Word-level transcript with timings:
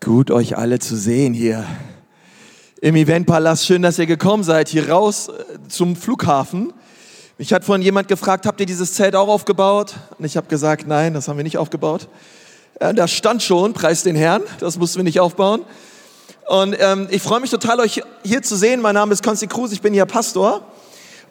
Gut, 0.00 0.30
euch 0.30 0.56
alle 0.56 0.78
zu 0.78 0.94
sehen 0.94 1.34
hier 1.34 1.66
im 2.80 2.94
Eventpalast. 2.94 3.66
Schön, 3.66 3.82
dass 3.82 3.98
ihr 3.98 4.06
gekommen 4.06 4.44
seid, 4.44 4.68
hier 4.68 4.88
raus 4.88 5.28
äh, 5.28 5.68
zum 5.68 5.96
Flughafen. 5.96 6.72
Mich 7.36 7.52
hat 7.52 7.64
vorhin 7.64 7.82
jemand 7.82 8.06
gefragt, 8.06 8.46
habt 8.46 8.60
ihr 8.60 8.66
dieses 8.66 8.94
Zelt 8.94 9.16
auch 9.16 9.26
aufgebaut? 9.26 9.96
Und 10.16 10.24
ich 10.24 10.36
habe 10.36 10.46
gesagt, 10.46 10.86
nein, 10.86 11.14
das 11.14 11.26
haben 11.26 11.36
wir 11.36 11.42
nicht 11.42 11.58
aufgebaut. 11.58 12.08
Ja, 12.80 12.92
das 12.92 13.10
stand 13.10 13.42
schon, 13.42 13.72
preis 13.72 14.04
den 14.04 14.14
Herrn, 14.14 14.42
das 14.60 14.78
mussten 14.78 14.98
wir 14.98 15.04
nicht 15.04 15.18
aufbauen. 15.18 15.62
Und 16.46 16.76
ähm, 16.78 17.08
ich 17.10 17.20
freue 17.20 17.40
mich 17.40 17.50
total, 17.50 17.80
euch 17.80 18.00
hier 18.22 18.42
zu 18.42 18.54
sehen. 18.54 18.80
Mein 18.80 18.94
Name 18.94 19.12
ist 19.12 19.24
Konsti 19.24 19.48
Cruz, 19.48 19.72
ich 19.72 19.82
bin 19.82 19.94
hier 19.94 20.06
Pastor. 20.06 20.62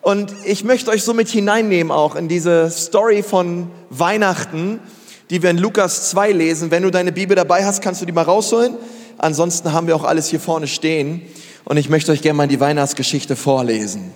Und 0.01 0.33
ich 0.43 0.65
möchte 0.65 0.91
euch 0.91 1.05
so 1.05 1.13
mit 1.13 1.29
hineinnehmen 1.29 1.89
auch 1.89 2.17
in 2.17 2.27
diese 2.27 2.69
Story 2.69 3.23
von 3.23 3.71
Weihnachten 3.89 4.81
die 5.29 5.43
wir 5.43 5.49
in 5.49 5.57
Lukas 5.57 6.09
2 6.09 6.31
lesen. 6.31 6.71
Wenn 6.71 6.83
du 6.83 6.91
deine 6.91 7.11
Bibel 7.11 7.35
dabei 7.35 7.65
hast, 7.65 7.81
kannst 7.81 8.01
du 8.01 8.05
die 8.05 8.11
mal 8.11 8.23
rausholen. 8.23 8.75
Ansonsten 9.17 9.73
haben 9.73 9.87
wir 9.87 9.95
auch 9.95 10.03
alles 10.03 10.27
hier 10.27 10.39
vorne 10.39 10.67
stehen. 10.67 11.21
Und 11.65 11.77
ich 11.77 11.89
möchte 11.89 12.11
euch 12.11 12.21
gerne 12.21 12.37
mal 12.37 12.47
die 12.47 12.59
Weihnachtsgeschichte 12.59 13.35
vorlesen. 13.35 14.11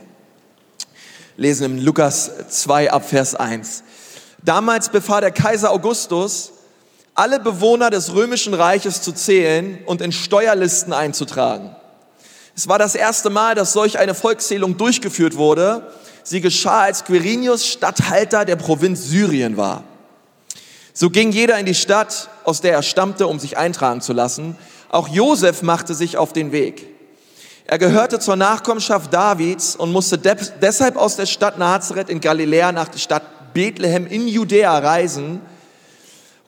Lesen 1.37 1.65
im 1.65 1.77
Lukas 1.84 2.31
2 2.49 2.91
ab 2.91 3.09
Vers 3.09 3.35
1. 3.35 3.84
Damals 4.43 4.89
befahl 4.89 5.21
der 5.21 5.31
Kaiser 5.31 5.71
Augustus, 5.71 6.51
alle 7.13 7.39
Bewohner 7.39 7.89
des 7.89 8.13
römischen 8.13 8.53
Reiches 8.53 9.01
zu 9.01 9.12
zählen 9.12 9.79
und 9.85 10.01
in 10.01 10.12
Steuerlisten 10.12 10.93
einzutragen. 10.93 11.75
Es 12.55 12.67
war 12.67 12.79
das 12.79 12.95
erste 12.95 13.29
Mal, 13.29 13.55
dass 13.55 13.73
solch 13.73 13.99
eine 13.99 14.13
Volkszählung 14.13 14.77
durchgeführt 14.77 15.35
wurde. 15.35 15.91
Sie 16.23 16.41
geschah, 16.41 16.81
als 16.81 17.03
Quirinius 17.03 17.67
Statthalter 17.67 18.45
der 18.45 18.55
Provinz 18.55 19.05
Syrien 19.05 19.57
war. 19.57 19.84
So 20.93 21.09
ging 21.09 21.31
jeder 21.31 21.57
in 21.57 21.65
die 21.65 21.75
Stadt, 21.75 22.29
aus 22.43 22.61
der 22.61 22.73
er 22.73 22.83
stammte, 22.83 23.27
um 23.27 23.39
sich 23.39 23.57
eintragen 23.57 24.01
zu 24.01 24.13
lassen. 24.13 24.57
Auch 24.89 25.07
Josef 25.07 25.61
machte 25.61 25.93
sich 25.93 26.17
auf 26.17 26.33
den 26.33 26.51
Weg. 26.51 26.87
Er 27.65 27.77
gehörte 27.77 28.20
zur 28.20 28.35
Nachkommenschaft 28.35 29.13
Davids 29.13 29.75
und 29.75 29.91
musste 29.91 30.17
deshalb 30.17 30.98
aus 30.98 31.15
der 31.15 31.25
Stadt 31.25 31.57
Nazareth 31.57 32.09
in 32.09 32.20
Galiläa 32.20 32.71
nach 32.71 32.89
der 32.89 32.99
Stadt 32.99 33.53
Bethlehem 33.53 34.07
in 34.07 34.27
Judäa 34.27 34.77
reisen, 34.79 35.41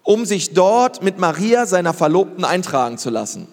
um 0.03 0.25
sich 0.25 0.53
dort 0.53 1.02
mit 1.02 1.17
Maria, 1.19 1.66
seiner 1.66 1.94
Verlobten, 1.94 2.44
eintragen 2.44 2.97
zu 2.97 3.09
lassen. 3.09 3.47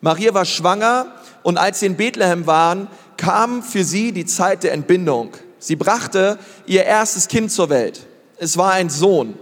Maria 0.00 0.32
war 0.34 0.44
schwanger 0.44 1.06
und 1.42 1.58
als 1.58 1.80
sie 1.80 1.86
in 1.86 1.96
Bethlehem 1.96 2.46
waren, 2.46 2.86
kam 3.16 3.64
für 3.64 3.82
sie 3.82 4.12
die 4.12 4.26
Zeit 4.26 4.62
der 4.62 4.72
Entbindung. 4.72 5.32
Sie 5.58 5.74
brachte 5.74 6.38
ihr 6.66 6.84
erstes 6.84 7.26
Kind 7.26 7.50
zur 7.50 7.68
Welt. 7.68 8.06
Es 8.38 8.56
war 8.56 8.72
ein 8.72 8.90
Sohn. 8.90 9.34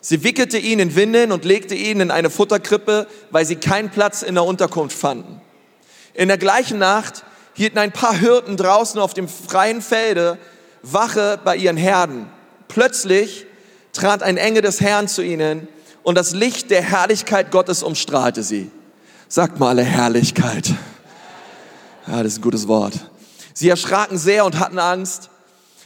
Sie 0.00 0.24
wickelte 0.24 0.58
ihn 0.58 0.78
in 0.78 0.94
Windeln 0.94 1.32
und 1.32 1.44
legte 1.44 1.74
ihn 1.74 2.00
in 2.00 2.10
eine 2.10 2.30
Futterkrippe, 2.30 3.06
weil 3.30 3.44
sie 3.44 3.56
keinen 3.56 3.90
Platz 3.90 4.22
in 4.22 4.34
der 4.34 4.44
Unterkunft 4.44 4.96
fanden. 4.96 5.40
In 6.14 6.28
der 6.28 6.38
gleichen 6.38 6.78
Nacht 6.78 7.24
hielten 7.54 7.78
ein 7.78 7.92
paar 7.92 8.14
Hirten 8.14 8.56
draußen 8.56 9.00
auf 9.00 9.14
dem 9.14 9.28
freien 9.28 9.82
Felde 9.82 10.38
Wache 10.82 11.38
bei 11.44 11.56
ihren 11.56 11.76
Herden. 11.76 12.26
Plötzlich 12.68 13.46
trat 13.92 14.22
ein 14.22 14.38
Engel 14.38 14.62
des 14.62 14.80
Herrn 14.80 15.08
zu 15.08 15.22
ihnen 15.22 15.68
und 16.02 16.16
das 16.16 16.32
Licht 16.32 16.70
der 16.70 16.82
Herrlichkeit 16.82 17.50
Gottes 17.50 17.82
umstrahlte 17.82 18.42
sie. 18.42 18.70
Sagt 19.28 19.60
mal 19.60 19.68
alle 19.68 19.84
Herrlichkeit. 19.84 20.72
Ja, 22.06 22.22
das 22.22 22.32
ist 22.32 22.38
ein 22.38 22.42
gutes 22.42 22.66
Wort. 22.66 22.94
Sie 23.52 23.68
erschraken 23.68 24.16
sehr 24.16 24.44
und 24.46 24.58
hatten 24.58 24.78
Angst. 24.78 25.28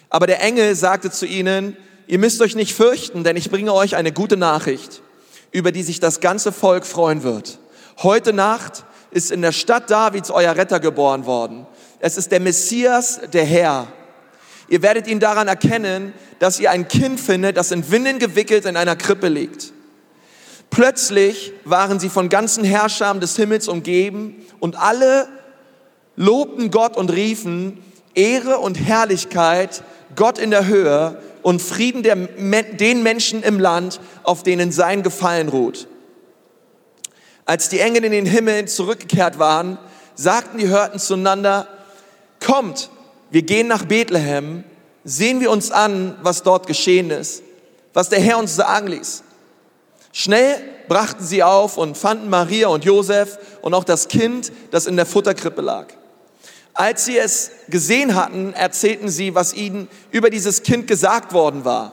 Aber 0.09 0.27
der 0.27 0.41
Engel 0.41 0.77
sagte 0.77 1.11
zu 1.11 1.27
ihnen, 1.27 1.77
ihr 2.07 2.19
müsst 2.19 2.41
euch 2.41 2.55
nicht 2.55 2.75
fürchten, 2.75 3.25
denn 3.25 3.37
ich 3.37 3.51
bringe 3.51 3.73
euch 3.73 3.97
eine 3.97 4.13
gute 4.13 4.37
Nachricht, 4.37 5.03
über 5.53 5.73
die 5.73 5.83
sich 5.83 6.01
das 6.01 6.21
ganze 6.21 6.53
Volk 6.53 6.87
freuen 6.87 7.23
wird. 7.23 7.59
Heute 8.03 8.33
Nacht 8.33 8.85
ist 9.11 9.31
in 9.31 9.43
der 9.43 9.53
Stadt 9.53 9.91
Davids 9.91 10.31
euer 10.31 10.57
Retter 10.57 10.81
geboren 10.81 11.27
worden. 11.27 11.67
Es 12.01 12.17
ist 12.17 12.33
der 12.33 12.41
Messias, 12.41 13.21
der 13.33 13.45
Herr. 13.45 13.87
Ihr 14.69 14.83
werdet 14.83 15.07
ihn 15.07 15.21
daran 15.21 15.47
erkennen, 15.47 16.13
dass 16.39 16.59
ihr 16.59 16.71
ein 16.71 16.89
Kind 16.89 17.21
findet, 17.21 17.57
das 17.57 17.71
in 17.71 17.91
Winden 17.91 18.19
gewickelt 18.19 18.65
in 18.65 18.77
einer 18.77 18.97
Krippe 18.97 19.29
liegt. 19.29 19.73
Plötzlich 20.71 21.53
waren 21.65 22.01
sie 22.01 22.09
von 22.09 22.29
ganzen 22.29 22.65
Herrschern 22.65 23.21
des 23.21 23.37
Himmels 23.37 23.69
umgeben 23.69 24.45
und 24.59 24.77
alle 24.77 25.29
lobten 26.17 26.71
Gott 26.71 26.97
und 26.97 27.13
riefen 27.13 27.83
Ehre 28.15 28.59
und 28.59 28.75
Herrlichkeit 28.75 29.83
Gott 30.17 30.39
in 30.39 30.51
der 30.51 30.67
Höhe 30.67 31.19
und 31.45 31.61
Frieden 31.61 32.03
der, 32.03 32.17
den 32.17 33.03
Menschen 33.03 33.43
im 33.43 33.61
Land, 33.61 34.01
auf 34.23 34.43
denen 34.43 34.73
sein 34.73 35.03
Gefallen 35.03 35.49
ruht. 35.49 35.87
Als 37.45 37.69
die 37.69 37.81
Engel 37.81 38.05
in 38.05 38.13
den 38.13 38.25
Himmel 38.25 38.67
zurückgekehrt 38.67 39.39
waren, 39.39 39.79
sagten 40.15 40.57
die 40.57 40.69
Hörten 40.69 40.99
zueinander, 40.99 41.69
kommt, 42.45 42.89
wir 43.31 43.43
gehen 43.43 43.69
nach 43.69 43.85
Bethlehem, 43.85 44.65
sehen 45.05 45.41
wir 45.41 45.51
uns 45.51 45.71
an, 45.71 46.17
was 46.23 46.43
dort 46.43 46.67
geschehen 46.67 47.11
ist, 47.11 47.43
was 47.93 48.09
der 48.09 48.21
Herr 48.21 48.39
uns 48.39 48.57
sagen 48.57 48.87
ließ. 48.87 49.23
Schnell 50.13 50.57
brachten 50.89 51.25
sie 51.25 51.43
auf 51.43 51.77
und 51.77 51.99
fanden 51.99 52.31
Maria 52.31 52.69
und 52.69 52.87
Josef 52.87 53.39
und 53.61 53.75
auch 53.75 53.85
das 53.85 54.09
Kind, 54.09 54.51
das 54.71 54.87
in 54.87 54.97
der 54.97 55.05
Futterkrippe 55.07 55.61
lag. 55.61 55.89
Als 56.75 57.05
sie 57.05 57.17
es 57.17 57.53
gesehen 57.69 58.17
hatten, 58.17 58.53
erzählten 58.53 59.09
sie, 59.09 59.37
was 59.37 59.55
ihnen 59.55 59.89
über 60.11 60.29
dieses 60.29 60.65
Kind 60.65 60.89
gesagt 60.89 61.33
worden 61.33 61.65
war. 61.65 61.93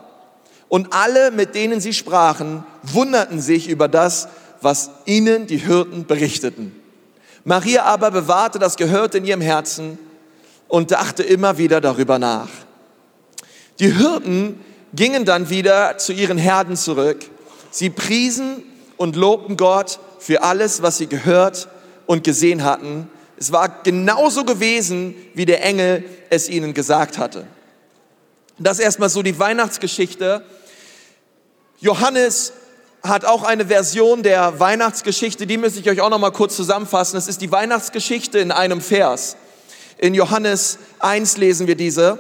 Und 0.70 0.92
alle, 0.92 1.30
mit 1.30 1.54
denen 1.54 1.80
sie 1.80 1.94
sprachen, 1.94 2.64
wunderten 2.82 3.40
sich 3.40 3.70
über 3.70 3.88
das, 3.88 4.28
was 4.62 4.90
ihnen 5.06 5.46
die 5.46 5.58
Hirten 5.58 6.08
berichteten. 6.08 6.76
Maria 7.44 7.84
aber 7.84 8.10
bewahrte 8.10 8.58
das 8.58 8.76
Gehörte 8.76 9.20
in 9.20 9.26
ihrem 9.26 9.42
Herzen 9.42 10.00
und 10.68 10.92
dachte 10.92 11.24
immer 11.24 11.58
wieder 11.58 11.80
darüber 11.80 12.18
nach. 12.18 12.50
Die 13.80 13.94
Hirten 13.94 14.60
gingen 14.94 15.26
dann 15.26 15.50
wieder 15.50 15.98
zu 15.98 16.12
ihren 16.12 16.38
Herden 16.38 16.76
zurück. 16.76 17.20
Sie 17.70 17.90
priesen 17.90 18.64
und 18.98 19.16
lobten 19.16 19.58
Gott 19.58 20.00
für 20.20 20.42
alles, 20.44 20.82
was 20.82 20.98
sie 20.98 21.08
gehört 21.08 21.68
und 22.06 22.24
gesehen 22.24 22.64
hatten 22.64 23.10
es 23.42 23.52
war 23.52 23.82
genauso 23.82 24.46
gewesen, 24.46 25.16
wie 25.34 25.48
der 25.48 25.66
Engel 25.66 26.04
es 26.30 26.48
ihnen 26.48 26.76
gesagt 26.76 27.18
hatte. 27.18 27.48
Das 28.60 28.78
ist 28.78 28.84
erstmal 28.84 29.10
so 29.10 29.24
die 29.24 29.40
Weihnachtsgeschichte. 29.40 30.44
Johannes 31.80 32.54
hat 33.02 33.26
auch 33.26 33.42
eine 33.42 33.66
Version 33.66 34.22
der 34.22 34.60
Weihnachtsgeschichte, 34.60 35.48
die 35.48 35.58
müsste 35.58 35.80
ich 35.80 35.90
euch 35.90 36.02
auch 36.02 36.12
noch 36.12 36.20
mal 36.20 36.30
kurz 36.30 36.56
zusammenfassen. 36.56 37.18
Es 37.18 37.28
ist 37.28 37.42
die 37.42 37.52
Weihnachtsgeschichte 37.52 38.38
in 38.38 38.52
einem 38.52 38.80
Vers. 38.80 39.38
In 39.98 40.14
Johannes 40.14 40.78
1 41.00 41.38
lesen 41.38 41.66
wir 41.66 41.76
diese, 41.76 42.20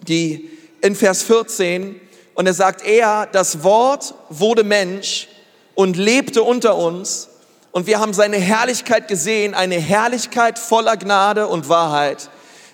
die 0.00 0.48
in 0.80 0.96
Vers 0.96 1.22
14 1.24 2.00
und 2.32 2.46
er 2.46 2.54
sagt, 2.54 2.86
er, 2.86 3.26
das 3.30 3.62
Wort 3.64 4.14
wurde 4.30 4.64
Mensch 4.64 5.28
und 5.74 5.98
lebte 5.98 6.42
unter 6.42 6.76
uns 6.76 7.29
und 7.72 7.86
wir 7.86 8.00
haben 8.00 8.12
seine 8.12 8.36
Herrlichkeit 8.36 9.08
gesehen, 9.08 9.54
eine 9.54 9.76
Herrlichkeit 9.76 10.58
voller 10.58 10.96
Gnade 10.96 11.46
und 11.46 11.68
Wahrheit, 11.68 12.28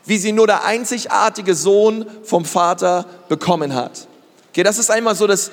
wie 0.05 0.19
sie 0.19 0.33
nur 0.33 0.47
der 0.47 0.65
einzigartige 0.65 1.55
Sohn 1.55 2.07
vom 2.23 2.45
Vater 2.45 3.05
bekommen 3.29 3.75
hat. 3.75 4.07
Okay, 4.51 4.63
das 4.63 4.79
ist 4.79 4.91
einmal 4.91 5.15
so 5.15 5.27
das 5.27 5.51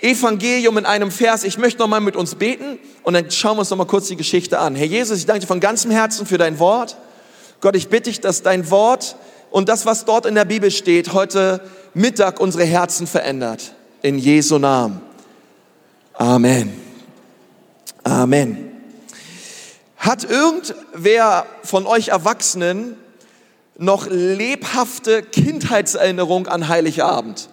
Evangelium 0.00 0.76
in 0.76 0.84
einem 0.84 1.10
Vers. 1.10 1.44
Ich 1.44 1.56
möchte 1.56 1.78
noch 1.78 1.88
mal 1.88 2.00
mit 2.00 2.14
uns 2.14 2.34
beten 2.34 2.78
und 3.04 3.14
dann 3.14 3.30
schauen 3.30 3.56
wir 3.56 3.60
uns 3.60 3.70
noch 3.70 3.78
mal 3.78 3.86
kurz 3.86 4.08
die 4.08 4.16
Geschichte 4.16 4.58
an. 4.58 4.74
Herr 4.74 4.86
Jesus, 4.86 5.18
ich 5.18 5.26
danke 5.26 5.40
dir 5.40 5.46
von 5.46 5.60
ganzem 5.60 5.90
Herzen 5.90 6.26
für 6.26 6.36
dein 6.36 6.58
Wort. 6.58 6.96
Gott, 7.62 7.76
ich 7.76 7.88
bitte 7.88 8.10
dich, 8.10 8.20
dass 8.20 8.42
dein 8.42 8.70
Wort 8.70 9.16
und 9.50 9.68
das, 9.70 9.86
was 9.86 10.04
dort 10.04 10.26
in 10.26 10.34
der 10.34 10.44
Bibel 10.44 10.70
steht, 10.70 11.14
heute 11.14 11.60
Mittag 11.94 12.40
unsere 12.40 12.64
Herzen 12.64 13.06
verändert. 13.06 13.72
In 14.02 14.18
Jesu 14.18 14.58
Namen. 14.58 15.00
Amen. 16.12 16.72
Amen. 18.02 18.73
Hat 20.04 20.22
irgendwer 20.22 21.46
von 21.62 21.86
euch 21.86 22.08
Erwachsenen 22.08 22.98
noch 23.78 24.06
lebhafte 24.06 25.22
Kindheitserinnerung 25.22 26.46
an 26.46 26.68
Heiligabend? 26.68 27.48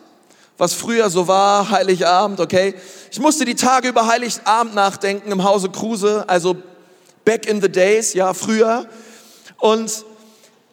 Was 0.57 0.74
früher 0.74 1.09
so 1.09 1.30
war, 1.30 1.71
Heiligabend, 1.71 2.42
okay? 2.42 2.75
Ich 3.09 3.21
musste 3.21 3.45
die 3.45 3.56
Tage 3.56 3.88
über 3.88 4.06
Heiligabend 4.06 4.75
nachdenken 4.75 5.31
im 5.31 5.45
Hause 5.45 5.69
Kruse, 5.69 6.25
also 6.27 6.57
back 7.24 7.45
in 7.45 7.62
the 7.62 7.71
days, 7.71 8.13
ja, 8.13 8.33
früher. 8.33 8.86
Und 9.57 10.03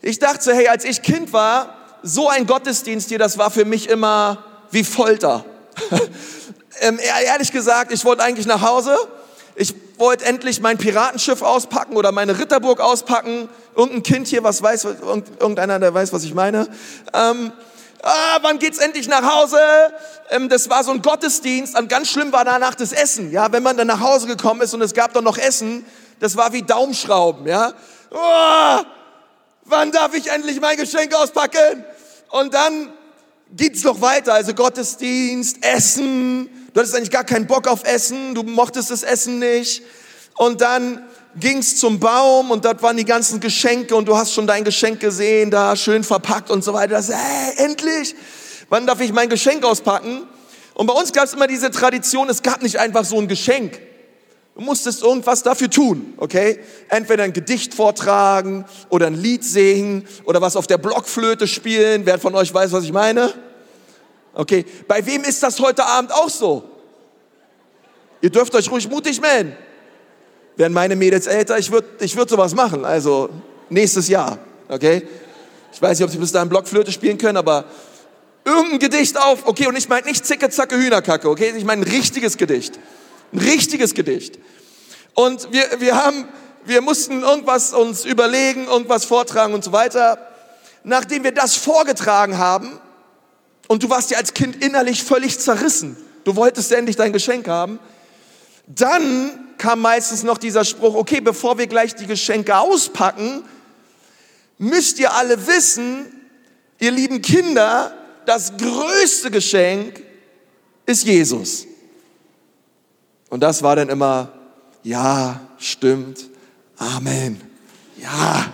ich 0.02 0.19
dachte 0.19 0.42
so, 0.42 0.50
hey, 0.50 0.66
als 0.66 0.82
ich 0.82 1.00
Kind 1.00 1.32
war, 1.32 1.76
so 2.02 2.28
ein 2.28 2.48
Gottesdienst 2.48 3.08
hier, 3.08 3.20
das 3.20 3.38
war 3.38 3.52
für 3.52 3.64
mich 3.64 3.88
immer 3.88 4.42
wie 4.72 4.82
Folter. 4.82 5.44
ähm, 6.80 6.98
ehrlich 7.25 7.52
gesagt, 7.52 7.92
ich 7.92 8.04
wollte 8.04 8.25
eigentlich 8.25 8.46
nach 8.46 8.62
Hause 8.62 8.98
ich 9.58 9.75
wollte 9.99 10.25
endlich 10.25 10.61
mein 10.61 10.79
Piratenschiff 10.79 11.43
auspacken 11.43 11.97
oder 11.97 12.12
meine 12.12 12.39
Ritterburg 12.39 12.81
auspacken. 12.81 13.49
Irgendein 13.75 14.03
Kind 14.03 14.29
hier, 14.29 14.45
was 14.45 14.62
weiß, 14.62 14.85
irgendeiner, 14.85 15.79
der 15.79 15.93
weiß, 15.93 16.12
was 16.12 16.25
ich 16.25 16.35
meine. 16.35 16.69
Ähm, 17.12 17.53
ah, 18.03 18.39
wann 18.43 18.59
geht's 18.59 18.79
endlich 18.79 19.09
nach 19.09 19.23
Hause? 19.23 19.59
Ähm, 20.31 20.49
das 20.49 20.71
war 20.71 20.85
so 20.85 20.93
ein 20.93 21.03
Gottesdienst 21.03 21.79
und 21.79 21.89
ganz 21.89 22.09
schlimm 22.09 22.33
war 22.33 22.45
danach 22.45 22.75
das 22.75 22.93
Essen. 22.93 23.31
Ja, 23.33 23.53
wenn 23.53 23.62
man 23.62 23.77
dann 23.77 23.87
nach 23.87 24.00
Hause 24.00 24.27
gekommen 24.27 24.61
ist 24.61 24.75
und 24.75 24.83
es 24.83 24.95
gab 24.95 25.12
dann 25.12 25.25
noch 25.25 25.39
Essen, 25.39 25.85
das 26.21 26.37
war 26.37 26.53
wie 26.53 26.62
Daumenschrauben. 26.62 27.47
Ja, 27.47 27.73
oh, 28.11 28.85
wann 29.65 29.93
darf 29.93 30.15
ich 30.15 30.31
endlich 30.31 30.61
mein 30.61 30.77
Geschenk 30.77 31.15
auspacken? 31.15 31.85
Und 32.31 32.55
dann 32.55 32.93
geht's 33.56 33.83
noch 33.85 34.00
weiter, 34.00 34.35
also 34.35 34.55
Gottesdienst, 34.55 35.65
Essen. 35.65 36.57
Du 36.78 36.82
hattest 36.82 36.94
eigentlich 36.94 37.10
gar 37.10 37.25
keinen 37.25 37.48
Bock 37.48 37.66
auf 37.66 37.82
Essen, 37.82 38.36
du 38.36 38.44
mochtest 38.44 38.92
das 38.92 39.02
Essen 39.02 39.40
nicht. 39.40 39.82
Und 40.36 40.60
dann 40.60 41.02
ging's 41.34 41.76
zum 41.76 41.98
Baum 41.98 42.52
und 42.52 42.64
dort 42.64 42.84
waren 42.84 42.96
die 42.96 43.04
ganzen 43.04 43.40
Geschenke 43.40 43.96
und 43.96 44.06
du 44.06 44.16
hast 44.16 44.32
schon 44.32 44.46
dein 44.46 44.62
Geschenk 44.62 45.00
gesehen, 45.00 45.50
da 45.50 45.75
schön 45.75 46.04
verpackt 46.04 46.52
und 46.52 46.62
so 46.62 46.72
weiter. 46.75 46.94
Das, 46.94 47.08
hey, 47.08 47.54
endlich, 47.56 48.14
wann 48.69 48.86
darf 48.86 49.00
ich 49.00 49.12
mein 49.12 49.28
Geschenk 49.28 49.64
auspacken? 49.64 50.28
Und 50.75 50.86
bei 50.86 50.92
uns 50.92 51.12
gab 51.12 51.25
es 51.25 51.32
immer 51.32 51.48
diese 51.48 51.72
Tradition, 51.72 52.30
es 52.30 52.44
gab 52.44 52.62
nicht 52.62 52.78
einfach 52.78 53.04
so 53.04 53.19
ein 53.19 53.26
Geschenk. 53.26 53.80
Du 54.54 54.60
musstest 54.60 55.02
irgendwas 55.02 55.42
dafür 55.42 55.70
tun, 55.70 56.14
okay? 56.19 56.60
Entweder 56.90 57.25
ein 57.25 57.32
Gedicht 57.32 57.75
vortragen 57.75 58.64
oder 58.88 59.08
ein 59.08 59.14
Lied 59.14 59.42
singen 59.42 60.06
oder 60.26 60.40
was 60.40 60.54
auf 60.54 60.69
der 60.69 60.78
Blockflöte 60.78 61.48
spielen. 61.48 62.02
Wer 62.06 62.20
von 62.20 62.36
euch 62.36 62.54
weiß, 62.54 62.70
was 62.70 62.84
ich 62.84 62.92
meine? 62.92 63.34
Okay, 64.38 64.64
bei 64.87 65.05
wem 65.05 65.25
ist 65.25 65.43
das 65.43 65.58
heute 65.58 65.85
Abend 65.85 66.12
auch 66.12 66.31
so? 66.31 66.62
Ihr 68.20 68.31
dürft 68.31 68.55
euch 68.55 68.70
ruhig 68.70 68.88
mutig 68.88 69.20
melden. 69.20 69.56
Wären 70.55 70.73
meine 70.73 70.94
Mädels 70.94 71.26
älter, 71.26 71.58
ich 71.58 71.73
würde 71.73 71.88
ich 71.99 72.14
würd 72.14 72.31
sowas 72.31 72.55
machen, 72.55 72.85
also 72.85 73.31
nächstes 73.69 74.06
Jahr, 74.06 74.38
okay? 74.69 75.08
Ich 75.73 75.82
weiß 75.82 75.99
nicht, 75.99 76.05
ob 76.05 76.12
sie 76.12 76.19
bis 76.19 76.31
dahin 76.31 76.49
Blockflöte 76.49 76.93
spielen 76.93 77.19
können, 77.19 77.37
aber 77.37 77.64
irgendein 78.44 78.79
Gedicht 78.79 79.20
auf, 79.20 79.44
okay, 79.44 79.67
und 79.67 79.76
ich 79.76 79.88
meine 79.88 80.06
nicht 80.06 80.25
Zicke, 80.25 80.49
Zacke, 80.50 80.76
Hühnerkacke, 80.76 81.29
okay? 81.29 81.52
Ich 81.56 81.64
meine 81.64 81.82
ein 81.82 81.90
richtiges 81.90 82.37
Gedicht. 82.37 82.79
Ein 83.32 83.40
richtiges 83.40 83.93
Gedicht. 83.93 84.38
Und 85.14 85.52
wir, 85.52 85.64
wir 85.81 85.96
haben, 85.96 86.29
wir 86.64 86.81
mussten 86.81 87.23
irgendwas 87.23 87.73
uns 87.73 88.05
überlegen, 88.05 88.69
irgendwas 88.69 89.05
vortragen 89.05 89.52
und 89.52 89.64
so 89.64 89.73
weiter. 89.73 90.29
Nachdem 90.85 91.25
wir 91.25 91.32
das 91.32 91.56
vorgetragen 91.56 92.38
haben, 92.38 92.79
und 93.69 93.82
du 93.82 93.91
warst 93.91 94.11
ja 94.11 94.19
als 94.19 94.35
Kind 94.35 94.62
innerlich 94.62 95.05
völlig 95.05 95.38
zerrissen, 95.38 95.97
du 96.25 96.35
wolltest 96.35 96.73
endlich 96.73 96.97
dein 96.97 97.12
Geschenk 97.12 97.47
haben, 97.47 97.79
dann 98.67 99.55
kam 99.56 99.81
meistens 99.81 100.23
noch 100.25 100.38
dieser 100.38 100.65
Spruch, 100.65 100.94
okay, 100.94 101.20
bevor 101.20 101.59
wir 101.59 101.67
gleich 101.67 101.94
die 101.94 102.06
Geschenke 102.06 102.59
auspacken, 102.59 103.44
müsst 104.59 104.99
ihr 104.99 105.12
alle 105.12 105.47
wissen, 105.47 106.06
ihr 106.81 106.91
lieben 106.91 107.23
Kinder, 107.23 107.93
das 108.26 108.53
größte 108.56 109.31
Geschenk 109.31 110.03
ist 110.87 111.05
Jesus. 111.05 111.67
Und 113.31 113.41
das 113.41 113.62
war 113.62 113.76
dann 113.76 113.88
immer, 113.88 114.32
ja, 114.82 115.41
stimmt, 115.59 116.29
Amen. 116.79 117.41
Ja, 118.00 118.47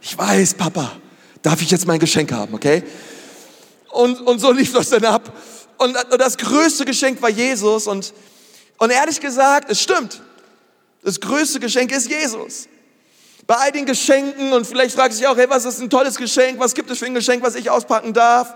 ich 0.00 0.16
weiß, 0.16 0.54
Papa, 0.54 0.92
darf 1.42 1.60
ich 1.60 1.70
jetzt 1.70 1.86
mein 1.86 2.00
Geschenk 2.00 2.32
haben, 2.32 2.54
okay? 2.54 2.82
Und, 3.90 4.20
und 4.20 4.38
so 4.38 4.52
lief 4.52 4.72
das 4.72 4.90
dann 4.90 5.04
ab. 5.04 5.32
Und 5.78 5.96
das 6.18 6.36
größte 6.36 6.84
Geschenk 6.84 7.20
war 7.22 7.30
Jesus. 7.30 7.86
Und, 7.86 8.12
und 8.78 8.90
ehrlich 8.90 9.20
gesagt, 9.20 9.70
es 9.70 9.80
stimmt. 9.80 10.22
Das 11.02 11.20
größte 11.20 11.60
Geschenk 11.60 11.92
ist 11.92 12.08
Jesus. 12.08 12.68
Bei 13.46 13.56
all 13.56 13.72
den 13.72 13.86
Geschenken 13.86 14.52
und 14.52 14.66
vielleicht 14.66 14.94
fragst 14.94 15.18
du 15.18 15.22
dich 15.22 15.28
auch, 15.28 15.36
hey, 15.36 15.48
was 15.48 15.64
ist 15.64 15.80
ein 15.80 15.90
tolles 15.90 16.16
Geschenk? 16.16 16.60
Was 16.60 16.74
gibt 16.74 16.90
es 16.90 16.98
für 16.98 17.06
ein 17.06 17.14
Geschenk, 17.14 17.42
was 17.42 17.54
ich 17.54 17.70
auspacken 17.70 18.12
darf? 18.12 18.54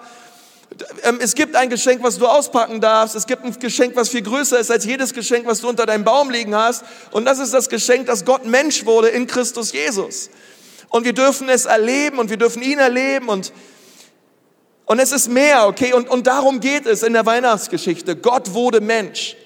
Ähm, 1.02 1.18
es 1.20 1.34
gibt 1.34 1.56
ein 1.56 1.70
Geschenk, 1.70 2.02
was 2.02 2.18
du 2.18 2.26
auspacken 2.26 2.80
darfst. 2.80 3.16
Es 3.16 3.26
gibt 3.26 3.44
ein 3.44 3.58
Geschenk, 3.58 3.96
was 3.96 4.10
viel 4.10 4.22
größer 4.22 4.58
ist 4.58 4.70
als 4.70 4.84
jedes 4.84 5.14
Geschenk, 5.14 5.46
was 5.46 5.60
du 5.60 5.68
unter 5.68 5.86
deinem 5.86 6.04
Baum 6.04 6.30
liegen 6.30 6.54
hast. 6.54 6.84
Und 7.10 7.24
das 7.24 7.38
ist 7.38 7.54
das 7.54 7.68
Geschenk, 7.68 8.06
dass 8.06 8.24
Gott 8.24 8.44
Mensch 8.44 8.84
wurde 8.84 9.08
in 9.08 9.26
Christus 9.26 9.72
Jesus. 9.72 10.30
Und 10.90 11.04
wir 11.04 11.12
dürfen 11.12 11.48
es 11.48 11.64
erleben 11.64 12.18
und 12.18 12.30
wir 12.30 12.36
dürfen 12.36 12.62
ihn 12.62 12.78
erleben 12.78 13.28
und, 13.28 13.52
und 14.86 14.98
es 14.98 15.12
ist 15.12 15.28
mehr, 15.28 15.66
okay? 15.66 15.92
Und, 15.92 16.08
und 16.08 16.26
darum 16.26 16.60
geht 16.60 16.86
es 16.86 17.02
in 17.02 17.14
der 17.14 17.24
Weihnachtsgeschichte. 17.24 18.16
Gott 18.16 18.52
wurde 18.52 18.80
Mensch. 18.80 19.36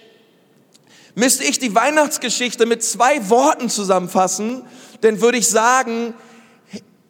Müsste 1.15 1.45
ich 1.45 1.59
die 1.59 1.75
Weihnachtsgeschichte 1.75 2.67
mit 2.67 2.83
zwei 2.83 3.29
Worten 3.29 3.69
zusammenfassen, 3.71 4.63
dann 5.01 5.21
würde 5.21 5.39
ich 5.39 5.49
sagen, 5.49 6.15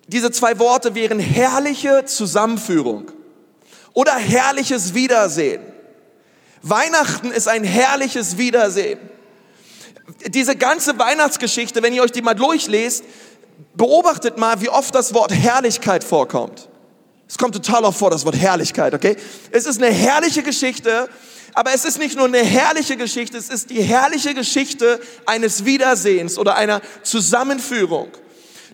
diese 0.06 0.30
zwei 0.30 0.58
Worte 0.58 0.94
wären 0.94 1.18
herrliche 1.18 2.04
Zusammenführung 2.06 3.10
oder 3.92 4.14
herrliches 4.14 4.94
Wiedersehen. 4.94 5.62
Weihnachten 6.62 7.30
ist 7.30 7.48
ein 7.48 7.64
herrliches 7.64 8.38
Wiedersehen. 8.38 8.98
Diese 10.26 10.56
ganze 10.56 10.98
Weihnachtsgeschichte, 10.98 11.82
wenn 11.82 11.92
ihr 11.92 12.02
euch 12.02 12.12
die 12.12 12.22
mal 12.22 12.34
durchlest, 12.34 13.04
beobachtet 13.74 14.38
mal, 14.38 14.60
wie 14.60 14.70
oft 14.70 14.94
das 14.94 15.12
Wort 15.14 15.32
Herrlichkeit 15.32 16.02
vorkommt. 16.02 16.68
Es 17.28 17.36
kommt 17.36 17.54
total 17.54 17.84
oft 17.84 17.98
vor, 17.98 18.10
das 18.10 18.24
Wort 18.24 18.36
Herrlichkeit, 18.36 18.94
okay? 18.94 19.16
Es 19.50 19.66
ist 19.66 19.82
eine 19.82 19.92
herrliche 19.92 20.42
Geschichte 20.42 21.08
aber 21.58 21.74
es 21.74 21.84
ist 21.84 21.98
nicht 21.98 22.16
nur 22.16 22.26
eine 22.26 22.38
herrliche 22.38 22.96
Geschichte, 22.96 23.36
es 23.36 23.48
ist 23.48 23.70
die 23.70 23.82
herrliche 23.82 24.32
Geschichte 24.32 25.00
eines 25.26 25.64
Wiedersehens 25.64 26.38
oder 26.38 26.54
einer 26.56 26.80
Zusammenführung. 27.02 28.12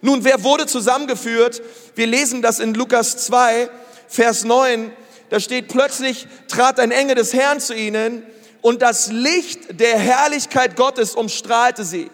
Nun, 0.02 0.22
wer 0.24 0.42
wurde 0.44 0.66
zusammengeführt? 0.66 1.62
Wir 1.94 2.06
lesen 2.06 2.42
das 2.42 2.58
in 2.58 2.74
Lukas 2.74 3.16
2, 3.24 3.70
Vers 4.08 4.44
9. 4.44 4.92
Da 5.30 5.40
steht, 5.40 5.68
plötzlich 5.68 6.26
trat 6.48 6.78
ein 6.78 6.90
Engel 6.90 7.14
des 7.14 7.32
Herrn 7.32 7.58
zu 7.58 7.74
ihnen 7.74 8.22
und 8.60 8.82
das 8.82 9.10
Licht 9.10 9.80
der 9.80 9.98
Herrlichkeit 9.98 10.76
Gottes 10.76 11.14
umstrahlte 11.14 11.84
sie. 11.84 12.10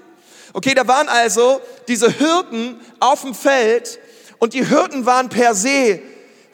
Okay, 0.53 0.75
da 0.75 0.87
waren 0.87 1.09
also 1.09 1.61
diese 1.89 2.13
Hirten 2.13 2.79
auf 3.01 3.23
dem 3.23 3.35
Feld 3.35 3.99
und 4.39 4.55
die 4.55 4.65
Hirten 4.65 5.05
waren 5.05 5.29
per 5.29 5.55
se 5.55 6.01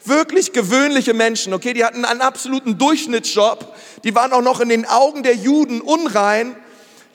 wirklich 0.07 0.53
gewöhnliche 0.53 1.13
Menschen, 1.13 1.53
okay, 1.53 1.73
die 1.73 1.83
hatten 1.85 2.05
einen 2.05 2.21
absoluten 2.21 2.77
Durchschnittsjob, 2.77 3.75
die 4.03 4.15
waren 4.15 4.33
auch 4.33 4.41
noch 4.41 4.59
in 4.59 4.69
den 4.69 4.85
Augen 4.85 5.23
der 5.23 5.35
Juden 5.35 5.81
unrein 5.81 6.55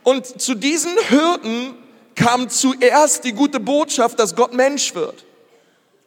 und 0.03 0.41
zu 0.41 0.55
diesen 0.55 0.93
Hirten 1.09 1.75
kam 2.15 2.49
zuerst 2.49 3.25
die 3.25 3.33
gute 3.33 3.61
Botschaft, 3.61 4.19
dass 4.19 4.37
Gott 4.37 4.53
Mensch 4.53 4.95
wird. 4.95 5.25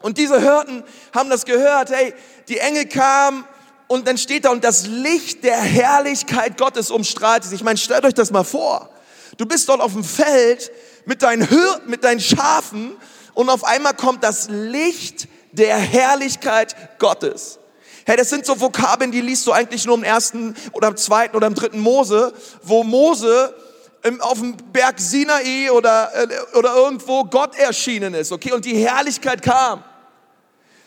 Und 0.01 0.17
diese 0.17 0.39
Hirten 0.39 0.83
haben 1.13 1.29
das 1.29 1.45
gehört, 1.45 1.89
hey, 1.89 2.13
die 2.47 2.59
Engel 2.59 2.85
kamen 2.85 3.43
und 3.87 4.07
dann 4.07 4.17
steht 4.17 4.45
da 4.45 4.49
und 4.49 4.63
das 4.63 4.87
Licht 4.87 5.43
der 5.43 5.57
Herrlichkeit 5.57 6.57
Gottes 6.57 6.91
umstrahlte 6.91 7.47
sich. 7.47 7.59
Ich 7.59 7.63
meine, 7.63 7.77
stellt 7.77 8.05
euch 8.05 8.13
das 8.13 8.31
mal 8.31 8.43
vor. 8.43 8.89
Du 9.37 9.45
bist 9.45 9.67
dort 9.69 9.81
auf 9.81 9.93
dem 9.93 10.03
Feld 10.03 10.71
mit 11.05 11.21
deinen 11.23 11.47
Hirten, 11.47 11.89
mit 11.89 12.03
deinen 12.03 12.19
Schafen 12.19 12.95
und 13.33 13.49
auf 13.49 13.63
einmal 13.63 13.93
kommt 13.93 14.23
das 14.23 14.47
Licht 14.49 15.27
der 15.55 15.77
Herrlichkeit 15.77 16.75
Gottes. 16.99 17.59
Hey, 18.05 18.17
das 18.17 18.29
sind 18.29 18.45
so 18.45 18.59
Vokabeln, 18.59 19.11
die 19.11 19.21
liest 19.21 19.47
du 19.47 19.51
eigentlich 19.51 19.85
nur 19.85 19.95
im 19.95 20.03
ersten 20.03 20.55
oder 20.73 20.89
im 20.89 20.97
zweiten 20.97 21.35
oder 21.35 21.47
im 21.47 21.55
dritten 21.55 21.79
Mose, 21.79 22.33
wo 22.61 22.83
Mose 22.83 23.55
auf 24.19 24.39
dem 24.39 24.55
Berg 24.71 24.99
Sinai 24.99 25.71
oder, 25.71 26.11
äh, 26.13 26.57
oder 26.57 26.75
irgendwo 26.75 27.23
Gott 27.23 27.57
erschienen 27.57 28.13
ist, 28.13 28.31
okay? 28.31 28.51
Und 28.51 28.65
die 28.65 28.77
Herrlichkeit 28.77 29.41
kam. 29.41 29.83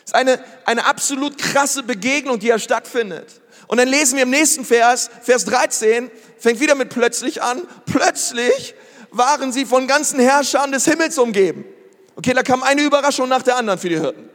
Das 0.05 0.11
ist 0.11 0.15
eine, 0.15 0.41
eine 0.63 0.85
absolut 0.85 1.37
krasse 1.37 1.83
Begegnung, 1.83 2.39
die 2.39 2.47
ja 2.47 2.57
stattfindet. 2.57 3.41
Und 3.67 3.77
dann 3.79 3.89
lesen 3.89 4.15
wir 4.15 4.23
im 4.23 4.29
nächsten 4.29 4.63
Vers, 4.63 5.09
Vers 5.21 5.43
13, 5.43 6.09
fängt 6.37 6.61
wieder 6.61 6.75
mit 6.75 6.89
plötzlich 6.89 7.43
an. 7.43 7.61
Plötzlich 7.85 8.73
waren 9.11 9.51
sie 9.51 9.65
von 9.65 9.87
ganzen 9.87 10.21
Herrschern 10.21 10.71
des 10.71 10.85
Himmels 10.85 11.17
umgeben. 11.17 11.65
Okay, 12.15 12.33
da 12.33 12.43
kam 12.43 12.63
eine 12.63 12.81
Überraschung 12.81 13.27
nach 13.27 13.41
der 13.41 13.57
anderen 13.57 13.77
für 13.77 13.89
die 13.89 13.99
Hirten 13.99 14.29